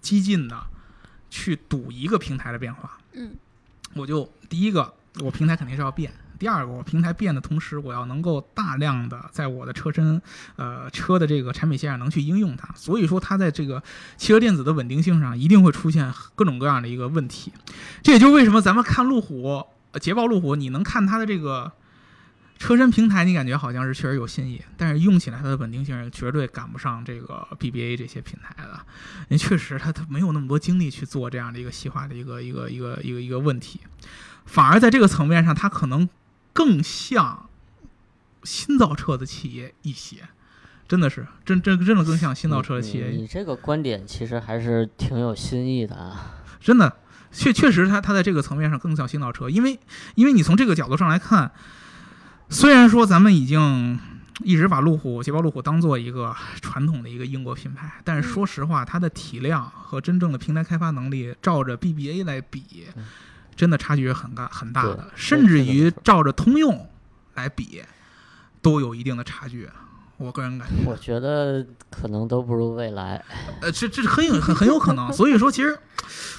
[0.00, 0.56] 激进的
[1.30, 2.98] 去赌一个平台的变化。
[3.12, 3.32] 嗯
[3.94, 10.22] 我就第一个，我平台肯定是要变；第二个，我平台变的同时，我要能够大量的在我的车身，
[10.54, 12.72] 呃，车的这个产品线上能去应用它。
[12.76, 13.82] 所以说，它在这个
[14.16, 17.52] 汽车电子的稳定性上一定会出现各种各样的一个问题。
[18.02, 21.72] 这也就是为什么咱们看路虎、呃捷豹路虎，你能看它的这个
[22.60, 28.78] 车身平台，你感觉好像是确实有新意，但是用起来它的稳定性绝对赶不上这个 BBA 这些平台的。
[29.22, 33.80] 因为确实它它没有那么多精力去做这样的一个细化的一个一个一个一个一个问题，
[34.44, 36.06] 反而在这个层面上，它可能
[36.52, 37.48] 更像
[38.44, 40.18] 新造车的企业一些。
[40.86, 46.42] 真的是，真真真的更像新造车的企业你你这个观点其实还是挺有新意的啊。
[46.60, 46.98] 真的，
[47.32, 49.80] 确确实它它在这个层面上更像新造车，因为
[50.14, 51.52] 因为你从这个角度上来看，
[52.50, 53.98] 虽然说咱们已经
[54.40, 63.04] 一直把路虎捷豹路虎当做一个传统的一个英国品牌，但是说实话，它的体量和真正的平台开发能力，照着 BBA 来比嗯，
[63.54, 66.88] 真的差距是很大很大的，甚至于照着通用
[67.34, 67.82] 来比，
[68.60, 69.68] 都有一定的差距。
[70.20, 73.24] 我个人感觉，我觉得可能都不如蔚来。
[73.62, 75.10] 呃，这这很有很很有可能。
[75.10, 75.78] 所以说，其实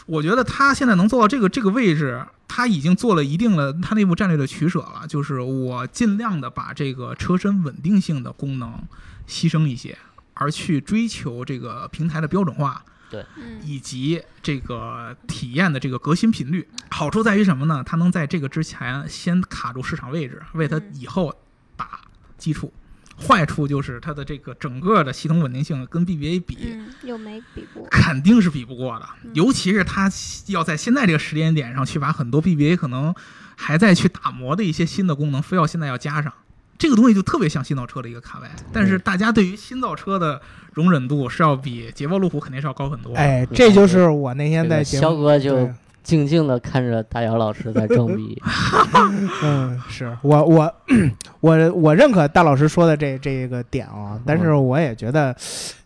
[0.05, 8.83] 我觉得他现在能做到这个这个位置，他已经做了一定的他内部战略的取舍了，就是我尽量的把这个车身稳定性的功能
[9.27, 9.97] 牺牲一些，
[10.35, 12.85] 而去追求这个平台的标准化。
[13.09, 13.25] 对
[13.65, 17.83] 以及这个体验的这个革新频率，好处在于什么呢？
[17.85, 21.33] 它能在这个之前先卡住市场位置，为它嗯以后
[21.75, 21.99] 打
[22.37, 22.71] 基础。
[23.21, 27.87] 坏处就是它的这个整个的系统稳定性跟 BBA 比，嗯，又没比过。
[27.89, 30.11] 肯定是比不过的嗯，尤其是它
[30.47, 33.13] 要在现在这个时间点上去把很多 BBA 可能
[33.55, 36.33] 还在去打磨的一些新的功能，非要现在要加上，
[36.77, 38.47] 这个东西就特别像新造车的一个卡位。
[38.73, 40.41] 但是大家对于新造车的
[40.73, 43.13] 容忍度是要比捷豹路虎肯定是要高很多。
[43.15, 48.41] 哎，这就是我那天在节目肖哥就对静静的看着大姚老师在装逼。
[49.43, 50.73] 嗯， 是我我
[51.39, 55.35] 我我认可大老师说的这这个点啊，但是我也觉得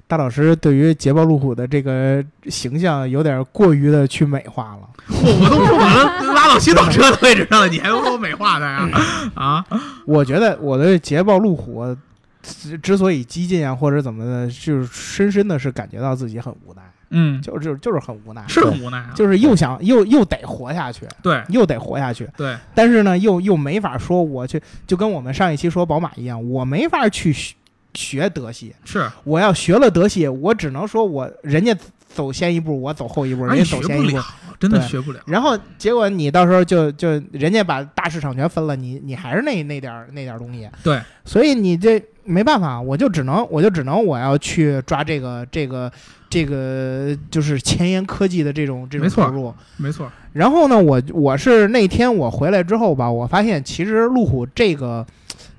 [0.08, 4.90] 大老师对于捷豹路虎的这个形象有点过于的去美化了。
[5.08, 8.90] 我我都不把它拉到洗澡车的位置上了，你还给我美化它呀？
[9.36, 9.66] 啊，
[10.06, 11.96] 我觉得我对捷豹路虎
[12.42, 16.82] 之之所以激进啊，或者怎么的，就是深深的是感觉到自己很无奈，
[17.18, 19.14] 嗯，就是就是很无奈，是很无奈啊。
[19.16, 21.42] 就是又想又又得活下去，对。
[21.50, 27.56] 又得活下去，对，但是呢，又又没法说我去，就跟我们上一期说宝马一样，我没法去学
[27.94, 31.74] 学德系，是，我要学了德系，我只能说我人家
[32.14, 34.20] 走先一步，我走后一步，人家走先一步
[34.60, 35.20] 真的学不了。
[35.26, 45.92] 然后结果你到时候就就人家把大市场全分了，你你还是那那点儿那点儿东西，对，所以你这没办法，我就只能我就只能我要去抓这个这个
[46.30, 49.54] 这个就是前沿科技的这种这种投入。
[49.78, 55.06] 没错，然后呢，我我是那天我回来之后吧，我发现其实路虎这个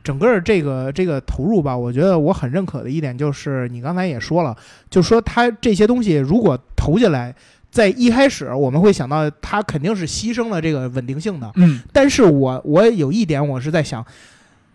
[0.03, 4.57] 整个这个这个投入吧，我觉得我很认可的一点就是你刚才也说了，
[4.91, 7.35] 就说它这些东西如果投进来，
[7.71, 14.05] 在一开始我们会想到它肯定是牺牲了这个稳定性的，嗯，但是我我有一点我是在想，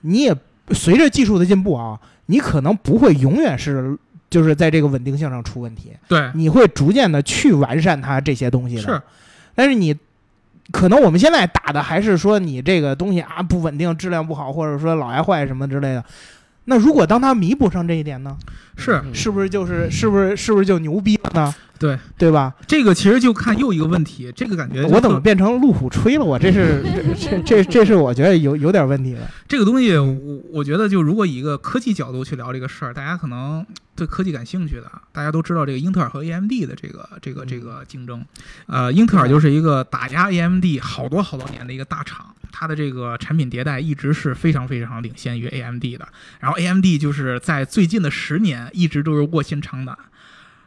[0.01, 0.35] 你也
[0.69, 3.97] 随着技术的进步啊，你可能不会永远是
[4.29, 8.81] 就是在这个稳定性上出问题，对，你会逐渐的去完善它这些东西的。
[8.81, 9.01] 是，
[9.53, 9.95] 但是你
[10.71, 16.05] 可能我们现在打的还是说你这个东西啊不稳定，质量不好，或者说老爱坏什么之类的。
[16.65, 18.37] 那如果当它弥补上这一点呢，
[18.77, 21.55] 是嗯是不是就是是不是是不是就牛逼了呢？
[21.79, 22.53] 对对吧？
[22.67, 26.23] 这个其实就看又一个问题，这个感觉我怎么变成路虎吹了？
[26.23, 29.21] 我这是这这这这是我觉得有有点问题的。
[29.47, 38.23] 这个东西，我我觉得就如果以一个科技角度去聊这个事儿，大家可能对科技感兴趣的，大家都知道这个英特尔和 AMD 的这个这个这个竞争。
[38.67, 46.07] 呃，英特尔就是一个打压 AMD 好多好多年的一个大厂，它的这个产品迭代一直是非常非常领先于 AMD 的。
[46.39, 49.97] 然后 AMD 就是在最近的十年一直都是卧薪尝胆。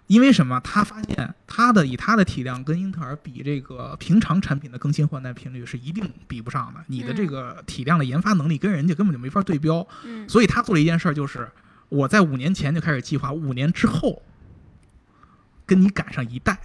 [0.06, 0.60] 因为什么？
[0.60, 6.80] 他发现他的以他的体量跟英特尔比，这个平常产品的更新换代频率是一定比不上的。
[6.88, 9.86] 你的这个体量的研发能力跟人家根本就没法对标。
[10.04, 11.48] 嗯所以他做了一件事儿，就是
[11.88, 14.22] 我在五年前就开始计划，五年之后
[15.64, 16.58] 跟你赶上一代，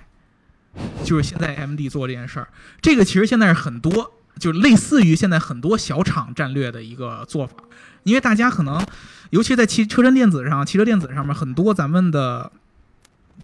[1.05, 2.49] 就是现在 AMD 做这件事儿。
[2.81, 7.55] 这个其实现在是很多，就类似于现在很多小厂战略的一个做法，
[8.03, 8.83] 因为大家可能，
[9.29, 12.51] 尤其在汽车身电子上、汽车电子上面，很多咱们的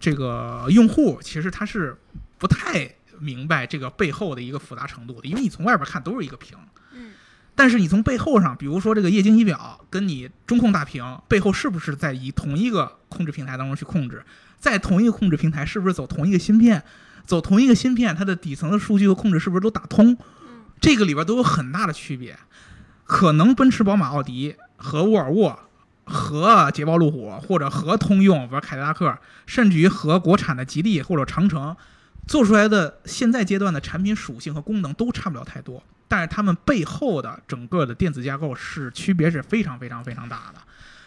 [0.00, 1.96] 这个用户其实他是
[2.38, 6.56] 不太明白这个背后的一个复杂程度的，因为你从外边看都是一个屏。
[6.94, 7.12] 嗯
[7.58, 14.22] 但是你从背后上，比如说这个液晶仪表跟你中控大屏背后是不是在以同一个控制平台当中去控制？
[14.58, 16.82] 在同一个控制平台是不是走同一个芯片？
[17.24, 20.14] 走同一个芯片，它的底层的数据和控制是不是都打通？
[20.76, 22.38] 嗯这个里边都有很大的区别。
[23.04, 25.58] 可能奔驰、宝马、奥迪和沃尔沃、
[26.04, 31.76] 和捷豹路虎，或者和通用、比如凯迪拉克，甚至于和国产的吉利或者长城
[32.26, 35.82] 做出来的现在阶段的产品属性和功能都差不了太多。
[36.08, 40.60] 但是它们背后的整个的电子架构是区别是非常非常非常大的，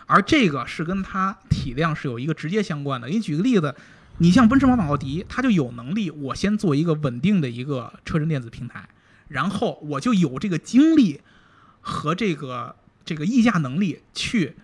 [0.05, 3.07] 而这个是跟它体量是有一个直接相关的。
[3.07, 3.75] 给你举个例子，
[4.17, 8.87] 你像奔驰、宝马、奥迪，它就有能力，我先做一个稳定的一个车身电子平台，
[9.29, 11.21] 然后我就有这个精力
[11.79, 14.57] 和这个这个议价能力去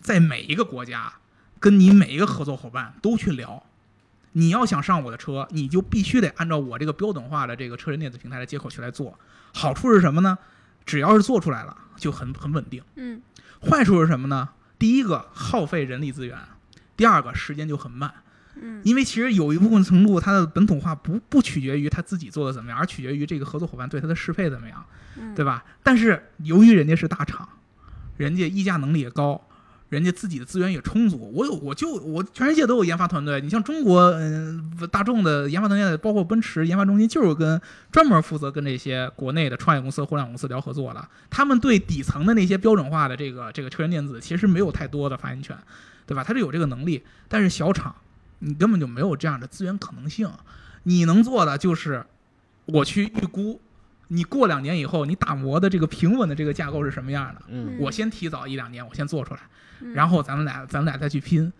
[0.00, 1.12] 在每一个国家
[1.60, 3.64] 跟你每一个合作伙伴都去聊。
[4.32, 9.18] 你要想上我的车，你就必须得按照我这个标准化的这个车人电子平台的接口去来做。
[9.52, 10.38] 好处是什么呢？
[10.86, 12.82] 只要是做出来了，就很很稳定。
[12.96, 13.20] 嗯
[13.60, 14.50] 坏处是什么呢？
[14.78, 16.38] 第一个耗费人力资源，
[16.96, 18.14] 第二个时间就很慢。
[18.60, 24.84] 嗯因为其实有一部分程度，它的本土化不不取决于他自己做的怎么样，而取决于这个合作伙伴对它的适配怎么样，
[25.16, 25.64] 嗯，对吧？
[25.82, 27.48] 但是由于人家是大厂，
[28.16, 29.48] 人家议价能力也高，
[29.88, 31.32] 人家自己的资源也充足。
[31.34, 41.08] 我有我就我全世界都有研发团队，你像中国，嗯、大众的研发团队，包括奔驰研发中心，就是跟专门负责跟这些国内的创业公司、互联网公司聊合作的。
[41.30, 45.56] 他们对底层的那些标准化的这个这个车源电子，其实没有太多的发言权，
[46.06, 46.22] 对吧？
[46.22, 47.94] 他是有这个能力，但是小厂
[48.40, 50.30] 你根本就没有这样的资源可能性。
[50.84, 52.04] 你能做的就是
[52.66, 53.60] 我去预估，
[54.08, 57.42] 你过两年以后你打磨的这个平稳的这个架构是什么样的。
[57.48, 59.40] 嗯我先提早一两年，我先做出来，
[59.80, 61.52] 嗯然后咱们俩咱们俩再去拼。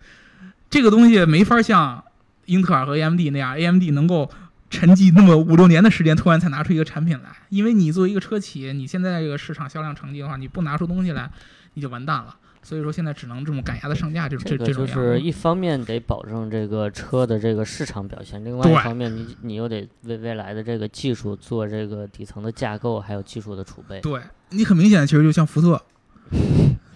[0.69, 2.03] 这个东西没法像
[2.45, 4.29] 英特尔和 AMD 那样，AMD 能够
[4.69, 7.29] 沉寂那么五六年的时间，突然才拿出一个产品来。
[7.49, 11.31] 因为你作为一个车企，你现在这个市场销量成绩的话，你不拿出东西来，
[11.73, 12.35] 你就完蛋了。
[12.61, 23.99] 所以说现在只能这么赶鸭子上架这种这个就是一方面得保证这个车的这个市场表现，另外一方面你你又得为未来的这个技术做这个底层的架构，还有技术的储备。
[24.01, 25.81] 对你很明显，其实就像福特，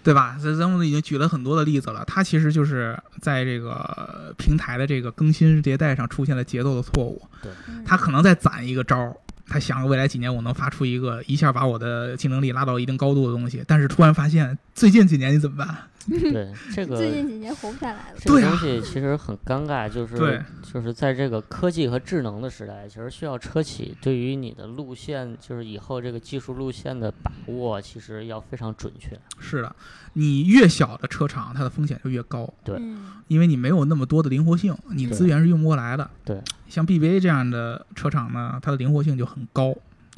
[0.02, 0.36] 对吧？
[0.40, 7.22] 咱咱们已经举了很多的例子了，它其实就是在这个平台的这个更新迭代上出现了节奏的错误。
[7.42, 7.50] 对
[7.84, 15.76] 他可能在攒一个招儿，他想未来几年我能发出一个一下把我的竞争力拉到一定高度的东西，但是突然发现最近几年你怎么办？
[16.04, 18.18] 对，这个最近几年活不下来了。
[18.18, 29.18] 这个东西其实很尴尬，就是对就是在这个科技和智能的时代，其实需要车企对于你的路线，就是以后这个技术路线的把握，其实要非常准确。
[29.38, 29.76] 是的，
[30.12, 36.10] 你越小的车厂，它的风险就越高，对嗯因为你没有那么多的灵活性，你资源是用不过来的。
[36.22, 39.74] 对，像 BBA 这样的车厂呢，它的灵活性就很高，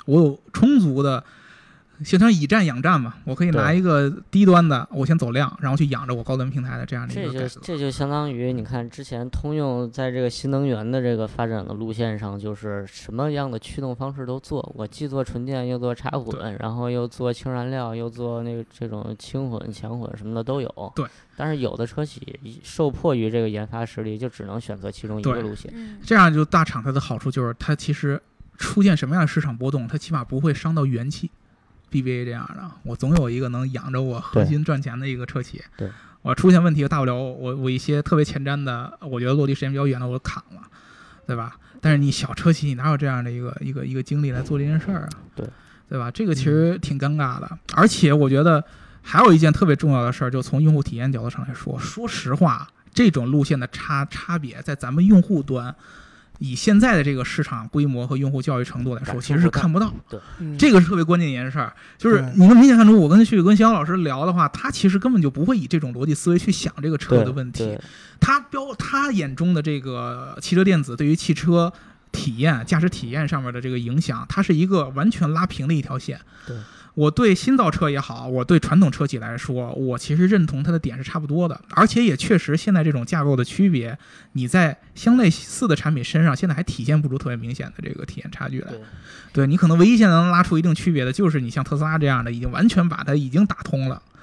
[0.06, 1.22] 我有充足的。
[2.04, 7.60] 形成以战养战嘛，我可以拿一个低端的，我先走量，然后去养着我高端平台的这样的一个这就。
[7.62, 20.92] 这就相当于你看之前通用在这个新能源的这个发展的路线上，就是什么样的驱动方式都做，我既做纯电，又做插混，然后又做氢燃料，又做那个这种轻混、强混什么的都有。
[20.94, 21.06] 对。
[21.38, 25.70] 但是有的车企受迫于这个研发实力，就只能选择其中一个路线。
[25.74, 28.20] 嗯这样就大厂它的好处就是它其实
[28.56, 31.30] 出现什么样的市场波动，它起码不会伤到元气。
[31.90, 35.62] BBA 这样的，我总有一个能养着我核心赚钱的一个车企。
[35.76, 35.90] 对，
[36.22, 40.62] 我出现问题，大不了我我一些特别前瞻的，我觉得落地时间比较远的，我就砍了，
[41.26, 41.56] 对吧？
[41.80, 45.08] 但是你小车企，你哪有这样的一个一个一个精力来做这件事儿啊？
[45.34, 45.46] 对，
[45.88, 46.10] 对吧？
[46.10, 48.64] 这个其实挺尴尬的，而且我觉得
[49.02, 55.74] 还有一件特别重要的事儿，就从用户体验角度上来说，说实话，这种路线的差差别在咱们用户端。
[56.38, 59.92] 以现在的这个市场规模和用户教育程度来说，其实是看不到。
[60.08, 60.20] 对
[60.58, 67.78] 这个是特别关键一件事儿，就是你能明显看出，我跟旭跟肖老师聊的话，他其实根本就不会以这种逻辑思维去想这个车的问题。
[68.20, 71.72] 他标他眼中的这个汽车电子对于汽车
[72.12, 76.18] 体验、驾驶体验上面的这个影响，它是一个完全拉平的一条线。
[76.46, 76.56] 对，
[76.96, 83.98] 我对新造车也好，我对传统车企来说，我其实认同它的点是差不多的，而且也确实现在这种架构的区别，
[84.32, 88.70] 你在相类似的产品身上，现在还体现不出特别明显的这个体验差距来。
[88.70, 88.80] 对
[89.34, 94.15] 对你可能唯一现在能拉出一定区别的，就是你像特斯拉这样的，已经完全把它已经打通了没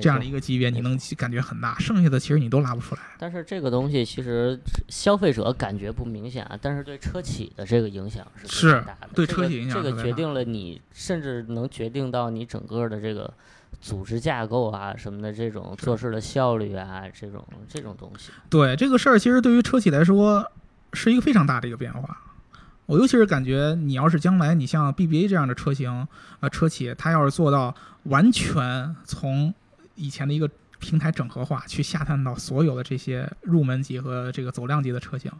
[0.00, 3.00] 这样的一个级别，你能感觉很大，剩下的其实你都拉不出来。
[3.18, 4.58] 但是这个东西其实
[4.88, 9.08] 消费者感觉不明显啊，但是对车企的这个影响是是非常大的。
[9.14, 13.32] 对车企影响这个决定了你甚至能决定到你整个的这个
[13.80, 18.30] 组织架构啊什么的这种做事的效率啊这种这种东西。
[18.48, 20.50] 对这个事儿，其实对于车企来说
[20.92, 22.22] 是一个非常大的一个变化。
[22.86, 26.08] 我尤其是感觉，你要是将来你像 BBA 这样的车型，
[26.40, 27.74] 呃，车企它要是做到
[28.04, 29.52] 完全从
[29.98, 35.30] 以前的一个平台整合化，去下探到所有的这些入门级和这个走量级的车型，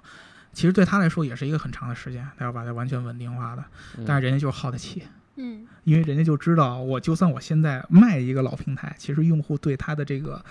[0.53, 3.65] 其实对他来说也是一个很长的时间，他要把它完全稳定化的。
[3.97, 4.05] 嗯。
[4.05, 5.05] 但是人家就是耗得起，
[5.37, 5.65] 嗯。
[5.85, 10.45] 因为人家就知道，我就算我现在卖一个老平台，其实用户对它的这个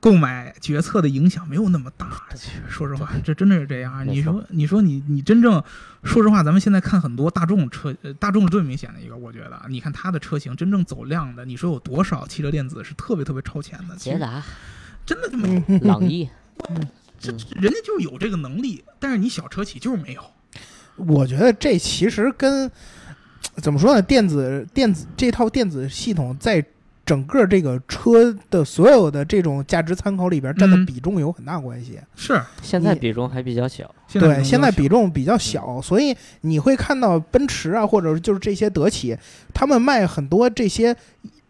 [0.00, 2.22] 购买决策的影响没有那么大。
[2.34, 4.06] 其实说实话，这真的是这样。
[4.08, 5.62] 你说，你说你你真正
[6.02, 13.94] 说实话，咱们现在看很多大众车，呃大众是最明显的一个，我觉得啊，你看它的车型真正走量的，你说有多少汽车电子是特别特别超前的？
[13.96, 14.42] 其实捷达、
[15.04, 16.28] 真的就没有，嗯朗逸，
[17.20, 20.22] 这这人家就有这个能力，但是你小车企就是没有。
[20.96, 22.70] 我觉得这其实跟
[23.56, 26.64] 怎么说呢，电子电子这套电子系统在
[27.10, 31.98] 整个这个车的所有的这种价值参考里边占的嗯比重有很大关系。
[32.14, 33.92] 是，现在比重还比较小。
[34.12, 39.18] 对，现在比重重比较小，所以你会看到奔驰啊，或者就是这些德企，
[39.52, 40.94] 他们卖很多这些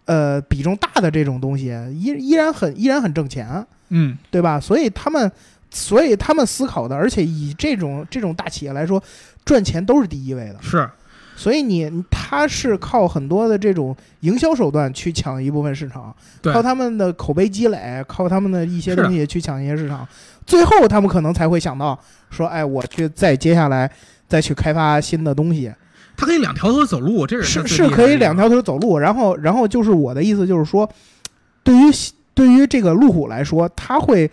[0.06, 4.58] 呃比重大的这种东西，依依然很依然很挣钱，嗯，对吧？
[4.58, 5.30] 所以他们
[5.68, 9.02] 所以他们思考的，而且以这种这种大企业来说，
[9.44, 10.56] 赚钱都是第一位的。
[10.62, 10.88] 是
[11.40, 16.14] 所以你他是靠很多的这种营销手段去抢一部分市场，
[16.52, 20.06] 靠他们的口碑积累，靠他们的一些东西去抢一些市场，
[20.44, 23.90] 最后他们可能才会想到说，哎，我去再接下来
[24.28, 25.72] 再去开发新的东西，
[26.14, 30.86] 他可以两条腿走路，这是它最是可以两条腿走路，然后然后就是我的意思就是说，
[31.62, 31.90] 对于
[32.34, 34.30] 对于这个路虎来说，他会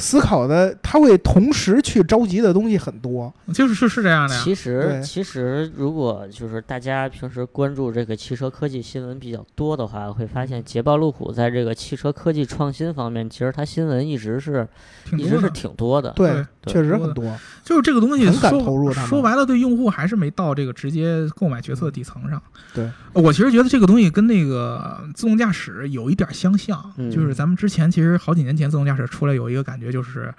[0.00, 4.40] 思考的，他会同时去着急的东西很多，就是是是这样的呀。
[4.42, 14.66] 其实其实如果就是大家平时关注这个汽车科技新闻比较多的话，会发现捷豹路虎在这个汽车科技创新方面，其实它新闻一直是
[15.12, 16.10] 一直是挺多的。
[16.16, 17.38] 对确实很多。
[17.64, 22.42] 就是这个东西很敢说投入说白了，对用户还是没到这个直接购买决策底层上。
[22.74, 30.32] 对呃，我其实觉得这个东西跟那个自动驾驶有一点相像，嗯就是咱们之前其实好几年前自动驾驶出来有一个感觉就是，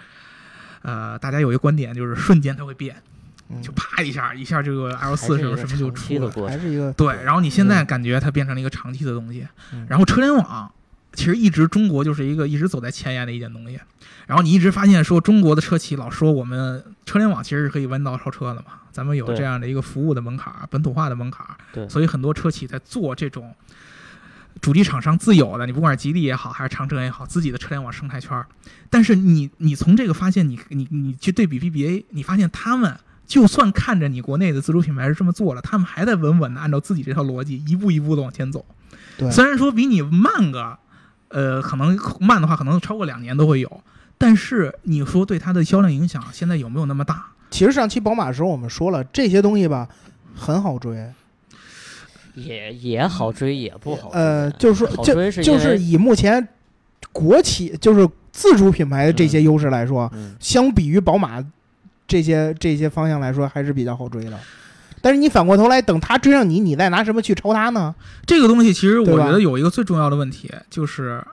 [0.81, 2.95] 呃，大家有一个观点就是瞬间它会变，
[3.49, 6.31] 嗯就啪一下一下这个 L 四是什么什么就出了。
[6.47, 10.71] 还是一个对，然后你现在感觉它变成了一个长期的东西，嗯然后车联网
[11.13, 13.79] 其实一直中国就是一个一直走在前沿的一件东西，
[14.27, 23.53] 然后你一直发现说中国的车企老说我们车联网其实是可以弯道超车的嘛，咱们有这样的一个服务的门槛儿，本土化的门槛儿，对所以很多车企在做这种
[24.61, 28.45] 主机厂商自有的，你不管是吉利也好，还是长城也好，自己的车联网生态圈儿，
[28.89, 32.97] 但是你你从这个发现，你你你去对比 BBA，你发现他们。
[33.27, 38.65] 就算看着你国内的自主品牌是这么做了，他们还在稳稳的按照自己这套逻辑一步一步的往前走。
[39.17, 40.77] 对虽然说比你慢个，
[41.29, 43.83] 呃，可能慢的话可能超过两年都会有，
[44.17, 47.27] 但是你说对它的销量影响，现在有没有那么大？
[47.51, 49.87] 其实上期宝马的时候我们说了，这些东西吧
[50.35, 51.09] 很好追。
[52.35, 54.19] 也也好追，也不好追。
[54.19, 56.47] 呃，就是说，就就是以目前
[57.11, 61.43] 国企就是自主品牌的这些优势来说，嗯，相比于宝马
[62.07, 64.39] 这些这些方向来说，还是比较好追的。
[65.01, 67.95] 但是你反过头来，等他追上你，你再拿什么去超他呢？
[68.25, 71.23] 这个东西其实我觉得有一个最重要的问题，就是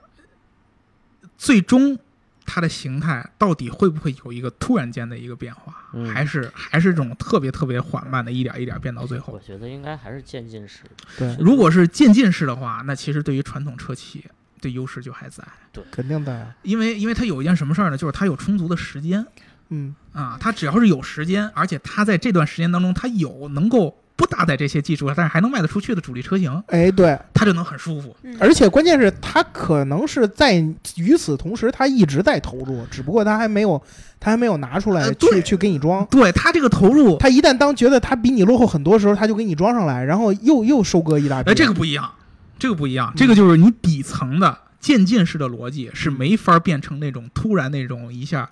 [1.37, 1.97] 最终
[2.51, 9.39] 它的形态到底会不会有一个突然间的一个变化，嗯还是还是这种特别特别缓慢的，一点一点变到最后我。
[9.39, 10.79] 觉得应该还是渐进式。
[11.17, 14.25] 对，如果是渐进式的话，那其实对于传统车企
[14.61, 16.55] 的优势就还在，对肯定的呀。
[16.63, 17.97] 因为因为它有一件什么事儿呢？
[17.97, 19.23] 就是它有充足的时间
[19.69, 28.13] 嗯，啊，它只要是有时间，而且它在这段时间当中，它有能够不搭载这些技术，但是还能卖得出去的主力车型，哎，对，它就能很舒服。
[28.23, 30.55] 嗯而且关键是它可能是在
[30.97, 33.81] 与此同时，它一直在投入，只不过它还没有，
[34.19, 36.05] 它还没有拿出来去、呃去给你装。
[36.07, 41.49] 对它这个投入，它一旦当觉得它比你落后很多时候，它就给你装上来，然后又又收割一大批。
[41.49, 42.11] 哎，这个不一样，
[42.57, 48.49] 这个不一样，嗯这个就是你底层的渐进式的逻辑是没法变成那种突然那种一下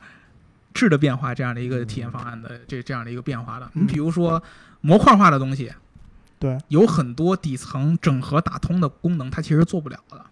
[0.73, 3.65] 质的变化这样的一个体验方案的这这样的一个变化的。
[3.73, 4.41] 嗯你比如说
[4.87, 5.69] 模块化的东西，
[6.39, 10.25] 对，有很多底层整合打通的功能，它其实做不了的。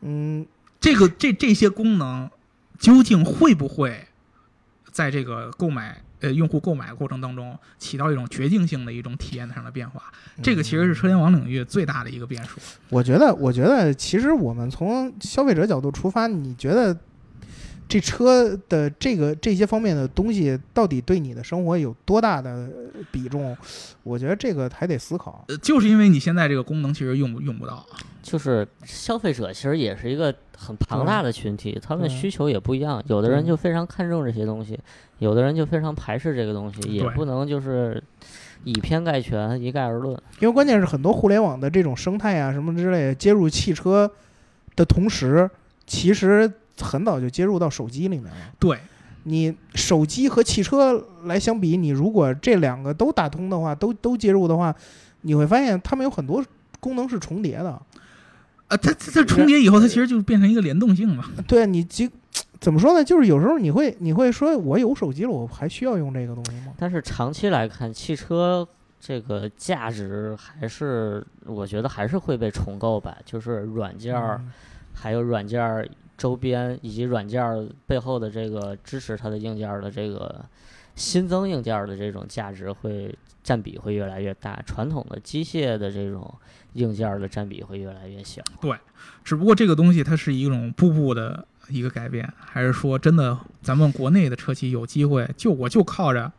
[0.00, 0.44] 嗯，
[0.80, 2.28] 这个这这些功能
[2.76, 4.08] 究竟会不会
[4.90, 10.02] 在这个购买呃用户购买过程当中起到一种决定性的一种体验上的变化？
[10.42, 12.58] 这个其实是车联网领域最大的一个变数。
[12.88, 16.98] 我觉得，我觉得其实我们从消费者角度出发，你觉得
[17.86, 22.68] 这车的这个这些方面的东西，到底对你的生活有多大的
[23.12, 23.56] 比重？
[24.02, 25.44] 我觉得这个还得思考。
[25.48, 27.84] 呃，就是因为你现在这个功能其实用不用不到，
[28.22, 34.78] 就是消费者其实也是一个很庞大的群体，他们对需求也不一样，有的人就非常看重这些东西，
[35.18, 38.02] 有的人就非常排斥这个东西，也不能就是
[38.64, 40.14] 以偏概全，一概而论。
[40.40, 44.10] 因为关键是很多互联网的这种生态啊什么之类的，接入汽车
[44.74, 45.48] 的同时，
[45.86, 46.50] 其实
[46.80, 48.36] 很早就接入到手机里面了。
[48.58, 48.78] 对，
[49.24, 54.74] 你手机和汽车来相比，你如果这两个都打通的话，都都接入的话，
[55.22, 56.44] 你会发现它们有很多
[56.80, 57.70] 功能是重叠的。
[57.70, 61.24] 啊，它它它重叠以后，它其实就变成一个联动性嘛。
[61.46, 62.10] 对啊，你即
[62.60, 63.04] 怎么说呢？
[63.04, 66.72] 就是有时候你会你会说，我有手机了，我还需要用这个东西吗？
[66.78, 68.66] 但是长期来看，汽车
[68.98, 74.50] 这个价值还是我觉得还是会被重构吧，就是软件儿，嗯
[74.94, 80.44] 还有软件儿周边以及软件儿背后的这个支持它的硬件的这个
[80.94, 86.34] 新增硬件的这种价值会占比会越来越大，传统的机械的这种
[86.74, 88.42] 硬件的占比会越来越小。
[88.60, 88.76] 对
[89.22, 96.30] 只不过这个东西它是一种步步的一个改变，还是说真的，咱们国内的车企有机会，就我就靠着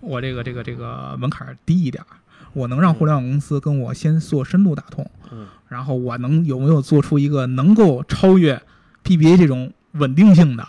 [0.00, 2.16] 我这个这个这个门槛低一点儿，
[2.52, 8.62] 我能让互联网公司跟我先做深度打通，嗯，然后我能有没有做出一个能够超越
[9.08, 10.68] BBA 这种稳定性的？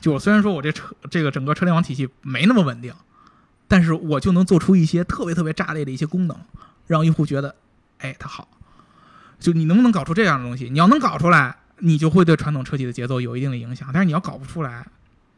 [0.00, 2.94] 就我虽然说我这车这个整个车联网体系没那么稳定，
[3.68, 6.34] 但是我就能做出一些特别特别炸裂的一些功能，
[6.86, 7.54] 让用户觉得，
[7.98, 8.48] 哎，它好。
[9.38, 10.70] 就你能不能搞出这样的东西？
[10.70, 13.90] 你要能搞出来，你就会对传统车企的节奏有一定的影响。
[13.92, 14.86] 但是你要搞不出来，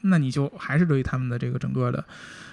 [0.09, 2.05] 那你就还是对于他们的这个整个的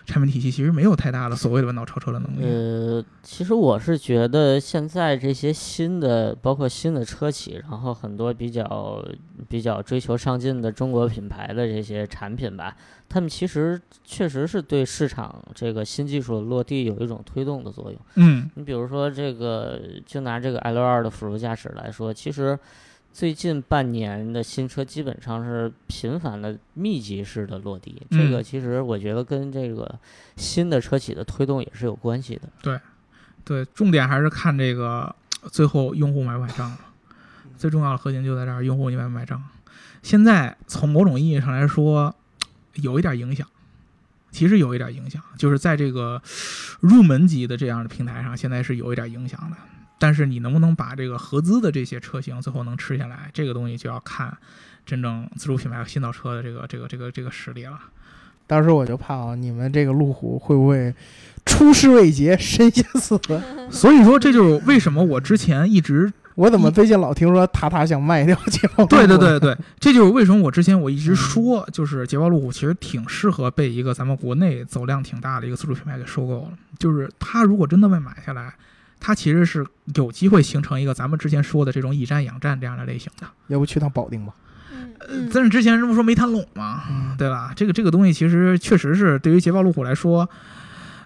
[0.05, 2.43] 产品体系其实没有太大的所谓的弯道超车的能力。
[2.43, 9.03] 呃，其实我是觉得现在这些新的，包括新的车企，然后很多比较
[9.47, 12.75] 比较追求上进的中国品牌的这些产品吧，
[13.07, 17.99] 他们其实确实是对市场这个新技术的落地有一种推动的作用。
[18.15, 22.59] 嗯，你比如说这个，就拿这个 L 二的辅助驾驶来说，其实，
[23.13, 29.99] 最近半年的新车基本上是频繁的密集式的落地，这嗯个其实我觉得跟这个
[30.35, 32.81] 新的车企的推动也是有关系的。
[33.45, 35.15] 对，重点还是看这个
[35.51, 36.79] 最后用户买不买账了。
[37.55, 39.41] 最重要的核心就在这儿，用户你买不买账？
[40.01, 42.15] 现在从某种意义上来说，
[42.73, 43.47] 有一点影响，
[44.31, 46.19] 其实有一点影响，就是在这个
[46.79, 49.57] 入门级的这样的平台上，现在是有一点影响的。
[50.03, 54.37] 但是你能不能把这个合资的这些车型最后能吃下来，这个东西就要看
[54.85, 57.79] 真正自主品牌和新造车的这个这个这个这个实力了。
[58.45, 60.93] 当时我就怕啊，你们这个路虎会不会
[61.45, 63.17] 出师未捷身先死？
[63.71, 68.85] 所以说，这就是为什么我之前一直 我怎么最近老听说塔塔想卖掉捷豹？
[68.87, 76.49] 对对，对对，这就是为什么我之前我一直说，就是捷豹路虎其实挺适合被一个咱们国内走量挺大的一个自主品牌给收购了。
[76.77, 78.53] 就是它如果真的被买下来，
[79.05, 83.27] 它其实是有机会形成一个咱们之前说的这种以战养战这样的类型的。
[83.47, 84.33] 要不去趟保定吧？
[84.71, 86.85] 嗯嗯但是之前这不说没谈拢吗？
[86.89, 87.51] 嗯，对吧？
[87.53, 90.29] 这个这个东西其实确实是对于捷豹路虎来说，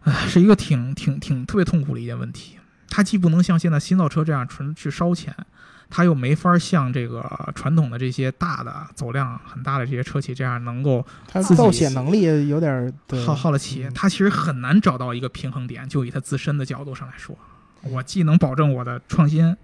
[0.03, 2.59] 呃，是一个挺挺挺特别痛苦的一件问题。
[2.87, 5.35] 它既不能像现在新造车这样纯去烧钱，
[5.89, 12.93] 它又没法像这个传统的这些大的走量很大的这些车企这样能够它自己造血能力有点
[13.25, 15.89] 耗耗了企业，嗯它其实很难找到一个平衡点。
[15.89, 17.37] 就以它自身的角度上来说，
[17.91, 19.55] 我既能保证我的创新，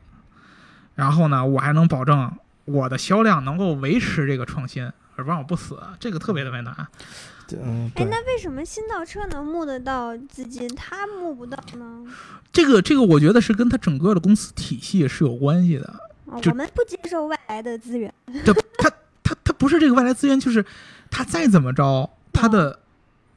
[0.95, 2.31] 然后呢，我还能保证
[2.65, 4.83] 我的销量能够维持这个创新，
[5.15, 6.75] 而不让我不死，这个特别特别难。
[7.61, 12.03] 嗯，哎，那为什么新造车能募得到资金，他募不到呢？
[12.51, 15.93] 这个这个，我觉得是跟他整个的公司体系是有关系的。
[16.25, 18.11] 我们不接受外来的资源。
[18.77, 18.89] 他
[19.21, 20.65] 他他不是这个外来资源，就是
[21.11, 22.79] 他再怎么着，他的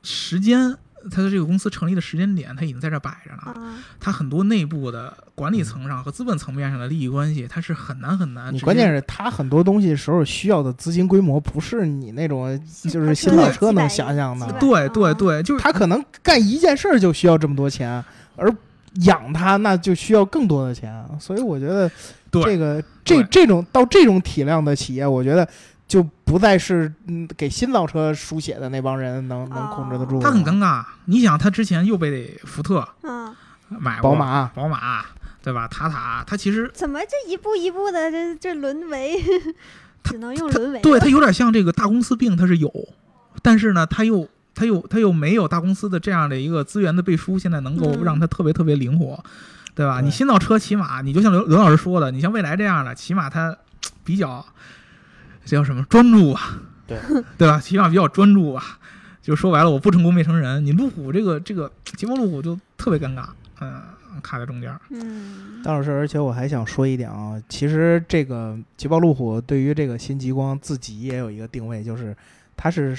[0.02, 0.76] 时间，
[1.10, 3.52] 它的这个公司成立的时间点，它已经在这摆着了。
[3.52, 8.52] 啊，它很多内部的管理层上和资本层面上的利益关系，它是很难很难。
[8.52, 18.04] 你关键是他很多东西时候需要的资金规模不是你那种就是新老车能想象的，对对对，就是他可能干一件事儿就需要这么多钱，
[18.36, 18.52] 而
[19.02, 21.90] 养它那就需要更多的钱，所以我觉得
[22.30, 25.46] 对这个这这种到这种体量的企业，我觉得
[25.88, 30.22] 就不再是嗯给新造车书写的那帮人能能控制得住了。
[30.22, 30.84] 它很尴尬。
[31.04, 33.34] 你想，他之前又被福特嗯，
[33.68, 35.04] 买过宝马宝马
[35.42, 35.68] 对吧？
[35.68, 39.16] 塔塔，他其实怎么这一步一步的这这沦为，
[40.02, 40.80] 只能用沦为。
[40.80, 42.72] 对他有点像这个大公司病，他是有，
[43.42, 49.22] 但是呢，他又他又他又没有大公司的这样的一个资源的背书，现在能够嗯让他特别特别灵活，
[49.76, 50.00] 对吧？
[50.00, 53.56] 你新造车起码你就像刘刘老师说的，你像蔚来这样的，起码它
[54.02, 54.44] 比较
[55.46, 56.60] 这叫什么专注吧？
[56.86, 56.98] 对
[57.38, 57.58] 对吧？
[57.58, 58.78] 起码比较专注吧。
[59.22, 60.64] 就说白了，我不成功没成人。
[60.64, 63.26] 你路虎这个这个捷豹路虎就特别尴尬，
[63.60, 63.82] 嗯，
[64.22, 64.80] 卡在中间儿。
[64.90, 72.16] 嗯，当老师，而且我还想说一点啊，其实这个捷豹路虎对于这个新极光自己也有一个定位，就是
[72.56, 72.96] 它是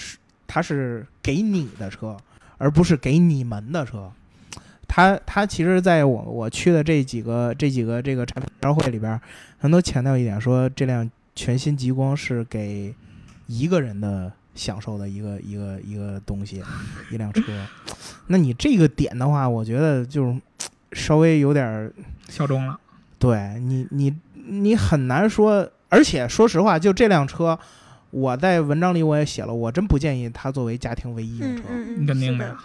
[0.47, 2.17] 它是给你的车，
[2.57, 4.11] 而不是给你们的车。
[4.85, 9.21] 它它其实在我我去的这几个这几个这个产品招会里边儿，
[9.61, 12.91] 他们都强调一点，说这辆全新极光是给
[13.45, 16.63] 一个人的享受的一个一个一个东西，
[17.11, 17.43] 一辆车。
[18.25, 20.35] 那你这个点的话，我觉得就是
[20.93, 21.93] 稍微有点儿
[22.27, 22.79] 效忠了，
[23.19, 24.11] 对你，你
[24.47, 27.57] 你很难说，而且说实话，就这辆车，
[28.09, 31.63] 我在文章里我也写了，我真不建议它作为家庭唯一用车。
[31.69, 32.57] 嗯嗯嗯，是的肯定的呀。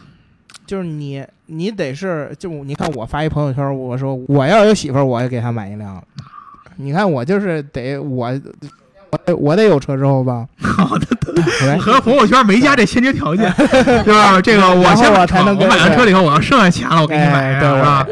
[0.65, 6.03] 就是你，你得是，就你看我发一朋友圈，我说我要有媳妇儿，我也给她买一辆。
[6.83, 8.33] 你看我就是得我，
[9.11, 11.07] 我得我得有车之后吧， 好的，
[11.63, 13.53] 我来和朋友圈没加这先决条件，
[14.05, 14.41] 对吧？
[14.41, 18.07] 这个我先，我才能跟我买完车了以后，我要剩下钱了，我给你买，哎对吧？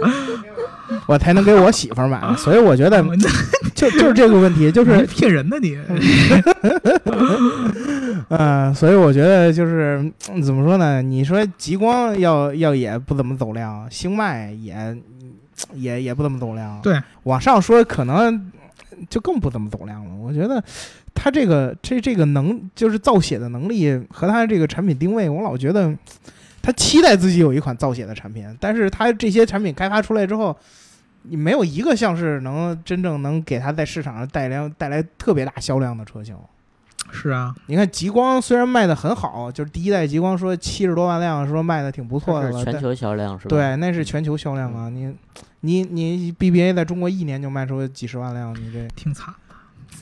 [1.06, 2.20] 我才能给我媳妇儿买。
[2.36, 3.02] 所以我觉得
[3.74, 5.76] 就就是这个问题，就是骗人的你，
[8.28, 9.98] 嗯，所以我觉得就是、
[10.32, 11.00] 嗯怎么说呢？
[11.02, 14.96] 你说极光要要也不怎么走量，星脉也
[15.74, 16.78] 也也不怎么走量。
[16.82, 18.50] 对，往上说可能
[19.08, 20.14] 就更不怎么走量了。
[20.16, 20.62] 我觉得
[21.14, 25.96] 它这个这这个能就是造血的能力和它这个产品定位，我老觉得
[26.60, 30.56] 他期待自己有一款造血的产品，但是他这些产品开发出来之后。
[31.24, 36.34] 你没有一个像是能真正能给他在市场上带来带来特别大销量的车型。
[37.12, 43.50] 是啊，你看极光虽然卖的很好，就是第一代极光说七十多万辆，说卖的挺不错的全球销量是吧？
[43.50, 44.88] 对，那是全球销量啊！
[44.88, 45.14] 你
[45.60, 49.34] 你你 BBA 在中国一年就卖出几十万辆，你这挺惨。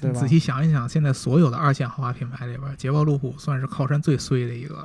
[0.01, 0.29] 对吧仔？
[0.29, 4.85] 细想一想，现在所有的二线豪华品牌里边，捷豹路虎算是靠山最衰的一个了。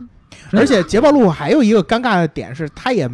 [0.52, 3.10] 而且捷豹路虎还有一个尴尬的点是，它也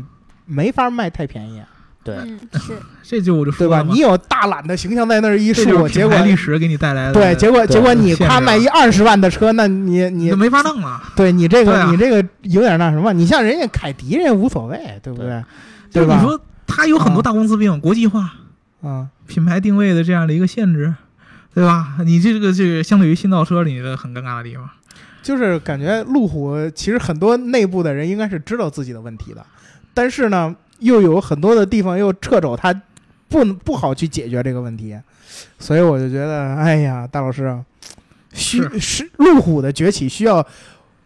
[0.46, 1.60] 没法卖太便宜。
[2.04, 3.78] 对，嗯， 是这就我就对吧？
[3.78, 11.02] 说了嘛你有大懒的形象在那儿一树，这就是结果历史给你带来的对，结果结果你限制了夸卖一二十万的车，那你你没法弄了。
[11.16, 15.42] 对你这个、啊你这个有点那什么，你像人家凯迪，人家无所谓，对不对？
[15.92, 16.20] 对吧？
[16.20, 16.40] 你说
[16.74, 18.32] 它有很多啊大公司病，国际化、
[18.80, 20.94] 啊，品牌定位的这样的一个限制，
[21.54, 21.98] 对吧？
[22.04, 24.68] 你这个这个相对于新造车里的很尴尬的地方。
[25.22, 29.46] 就是感觉路虎其实很多内部的人应该是知道自己的问题的，
[29.94, 32.74] 但是呢，又有很多的地方又掣肘它
[33.28, 34.98] 不不好去解决这个问题，
[35.60, 37.64] 所以我就觉得，哎呀，大老师啊，
[38.32, 40.44] 需是路虎的崛起需要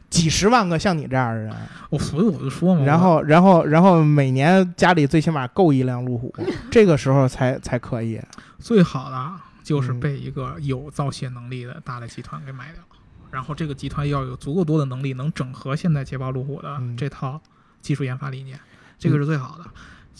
[0.09, 1.55] 几十万个像你这样的人，
[1.91, 6.35] 我所以我就说嘛，然后然后然后每年家里最起码够一辆路虎，
[6.71, 8.21] 这个时候才才可以。
[8.59, 9.33] 最好的
[9.63, 12.83] 就是嗯被一个有造血能力的大的集团给买掉，
[13.31, 16.97] 然后这个集团要有足够多的能力，能整合现在捷豹路虎的嗯。
[16.97, 17.41] 这套
[17.81, 18.59] 技术研发理念，
[18.99, 19.65] 这个是最好的。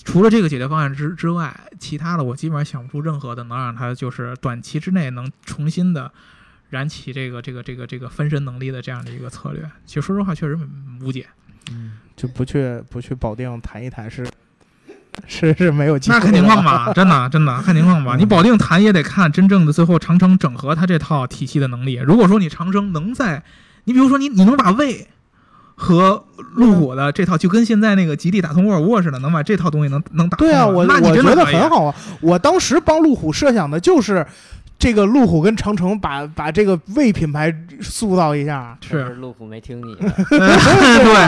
[0.05, 6.13] 除了这个解决方案之之外，其他的我基本上想不出任何的能让它就是短期之内能重新的
[6.71, 9.63] 燃起这个这个这个这个分身能力的这样的一个策略。
[9.85, 10.59] 其实说实话，确实
[11.03, 11.27] 无解。
[11.71, 14.27] 嗯，就不去不去保定谈一谈是
[15.27, 18.17] 是是没有机会那看情的况吧， 真的真的看情况吧。
[18.17, 21.95] 嗯你保定谈也得看真正的最后长城整合它这套体系的能力。
[21.95, 23.43] 如果说你长城能在，
[23.85, 25.09] 你比如说你你能把魏
[25.75, 31.95] 和路虎的这套，就跟现在那个吉利打通沃尔沃似的，能把这套东西能能打通对啊，我那你我觉得很好啊。
[32.21, 34.27] 我当时帮路虎设想的就是
[34.79, 38.77] 这个路虎跟长城把把这个魏品牌塑造一下。
[38.81, 40.39] 是， 路虎没听你的，对。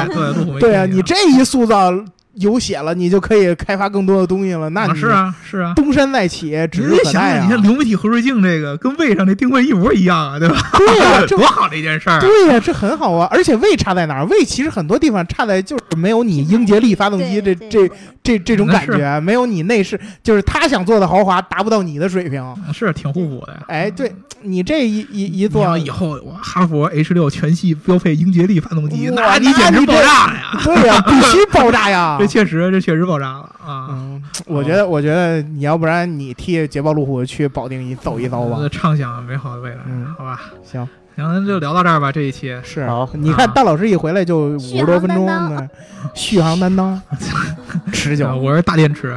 [0.09, 1.91] 对，路虎没对啊，你这一塑造
[2.35, 4.69] 有血了，你就可以开发更多的东西了。
[4.71, 5.73] 那你啊是啊是啊。
[5.75, 7.51] 东山再起，指日你得想想，可待啊你！
[7.51, 10.57] 看流媒体核水镜这个跟胃上那定位一模一样啊，对吧？
[10.77, 12.21] 对呀、 这多好的一件事儿啊！
[12.21, 13.27] 对呀、这很好啊。
[13.31, 14.25] 而且胃差在哪儿？
[14.27, 17.91] 胃其实很多地方差在就是没有你英杰力发动机这这
[18.23, 22.43] 这这种感觉，没有你内饰，就是他想做的豪华达不到你的水平。
[22.73, 23.61] 是挺互补的呀。
[23.67, 24.13] 哎，对
[24.43, 30.61] 你这一一一你做，要以后我哈佛 H 六全系标配英杰力发动机，那你简直爆炸呀！
[30.65, 32.28] 对呀、必须爆炸呀 这！
[32.29, 33.89] 确实，这确实爆炸了啊！
[33.91, 38.59] 嗯，我觉得，我觉得你要不然你替捷豹路虎去保定一走一遭吧。
[38.71, 40.41] 畅想美好的未来，嗯好吧？
[40.63, 42.13] 行，行，那就聊到这儿吧。
[42.13, 45.71] 这一期是好你看啊大老师一回来就五十多分钟续航担呢，
[46.15, 47.03] 续航担当，
[47.93, 48.37] 持呃久。
[48.37, 49.17] 我是大电池，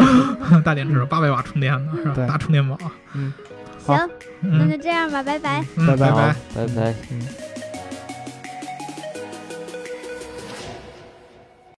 [0.64, 2.26] 大电池八百瓦充电的，是吧？
[2.26, 2.76] 大充电宝。
[3.14, 3.32] 嗯
[3.86, 3.96] 行，
[4.40, 5.64] 那嗯就这样吧，拜拜。
[5.76, 6.94] 嗯，拜拜拜，拜拜。
[7.12, 7.20] 嗯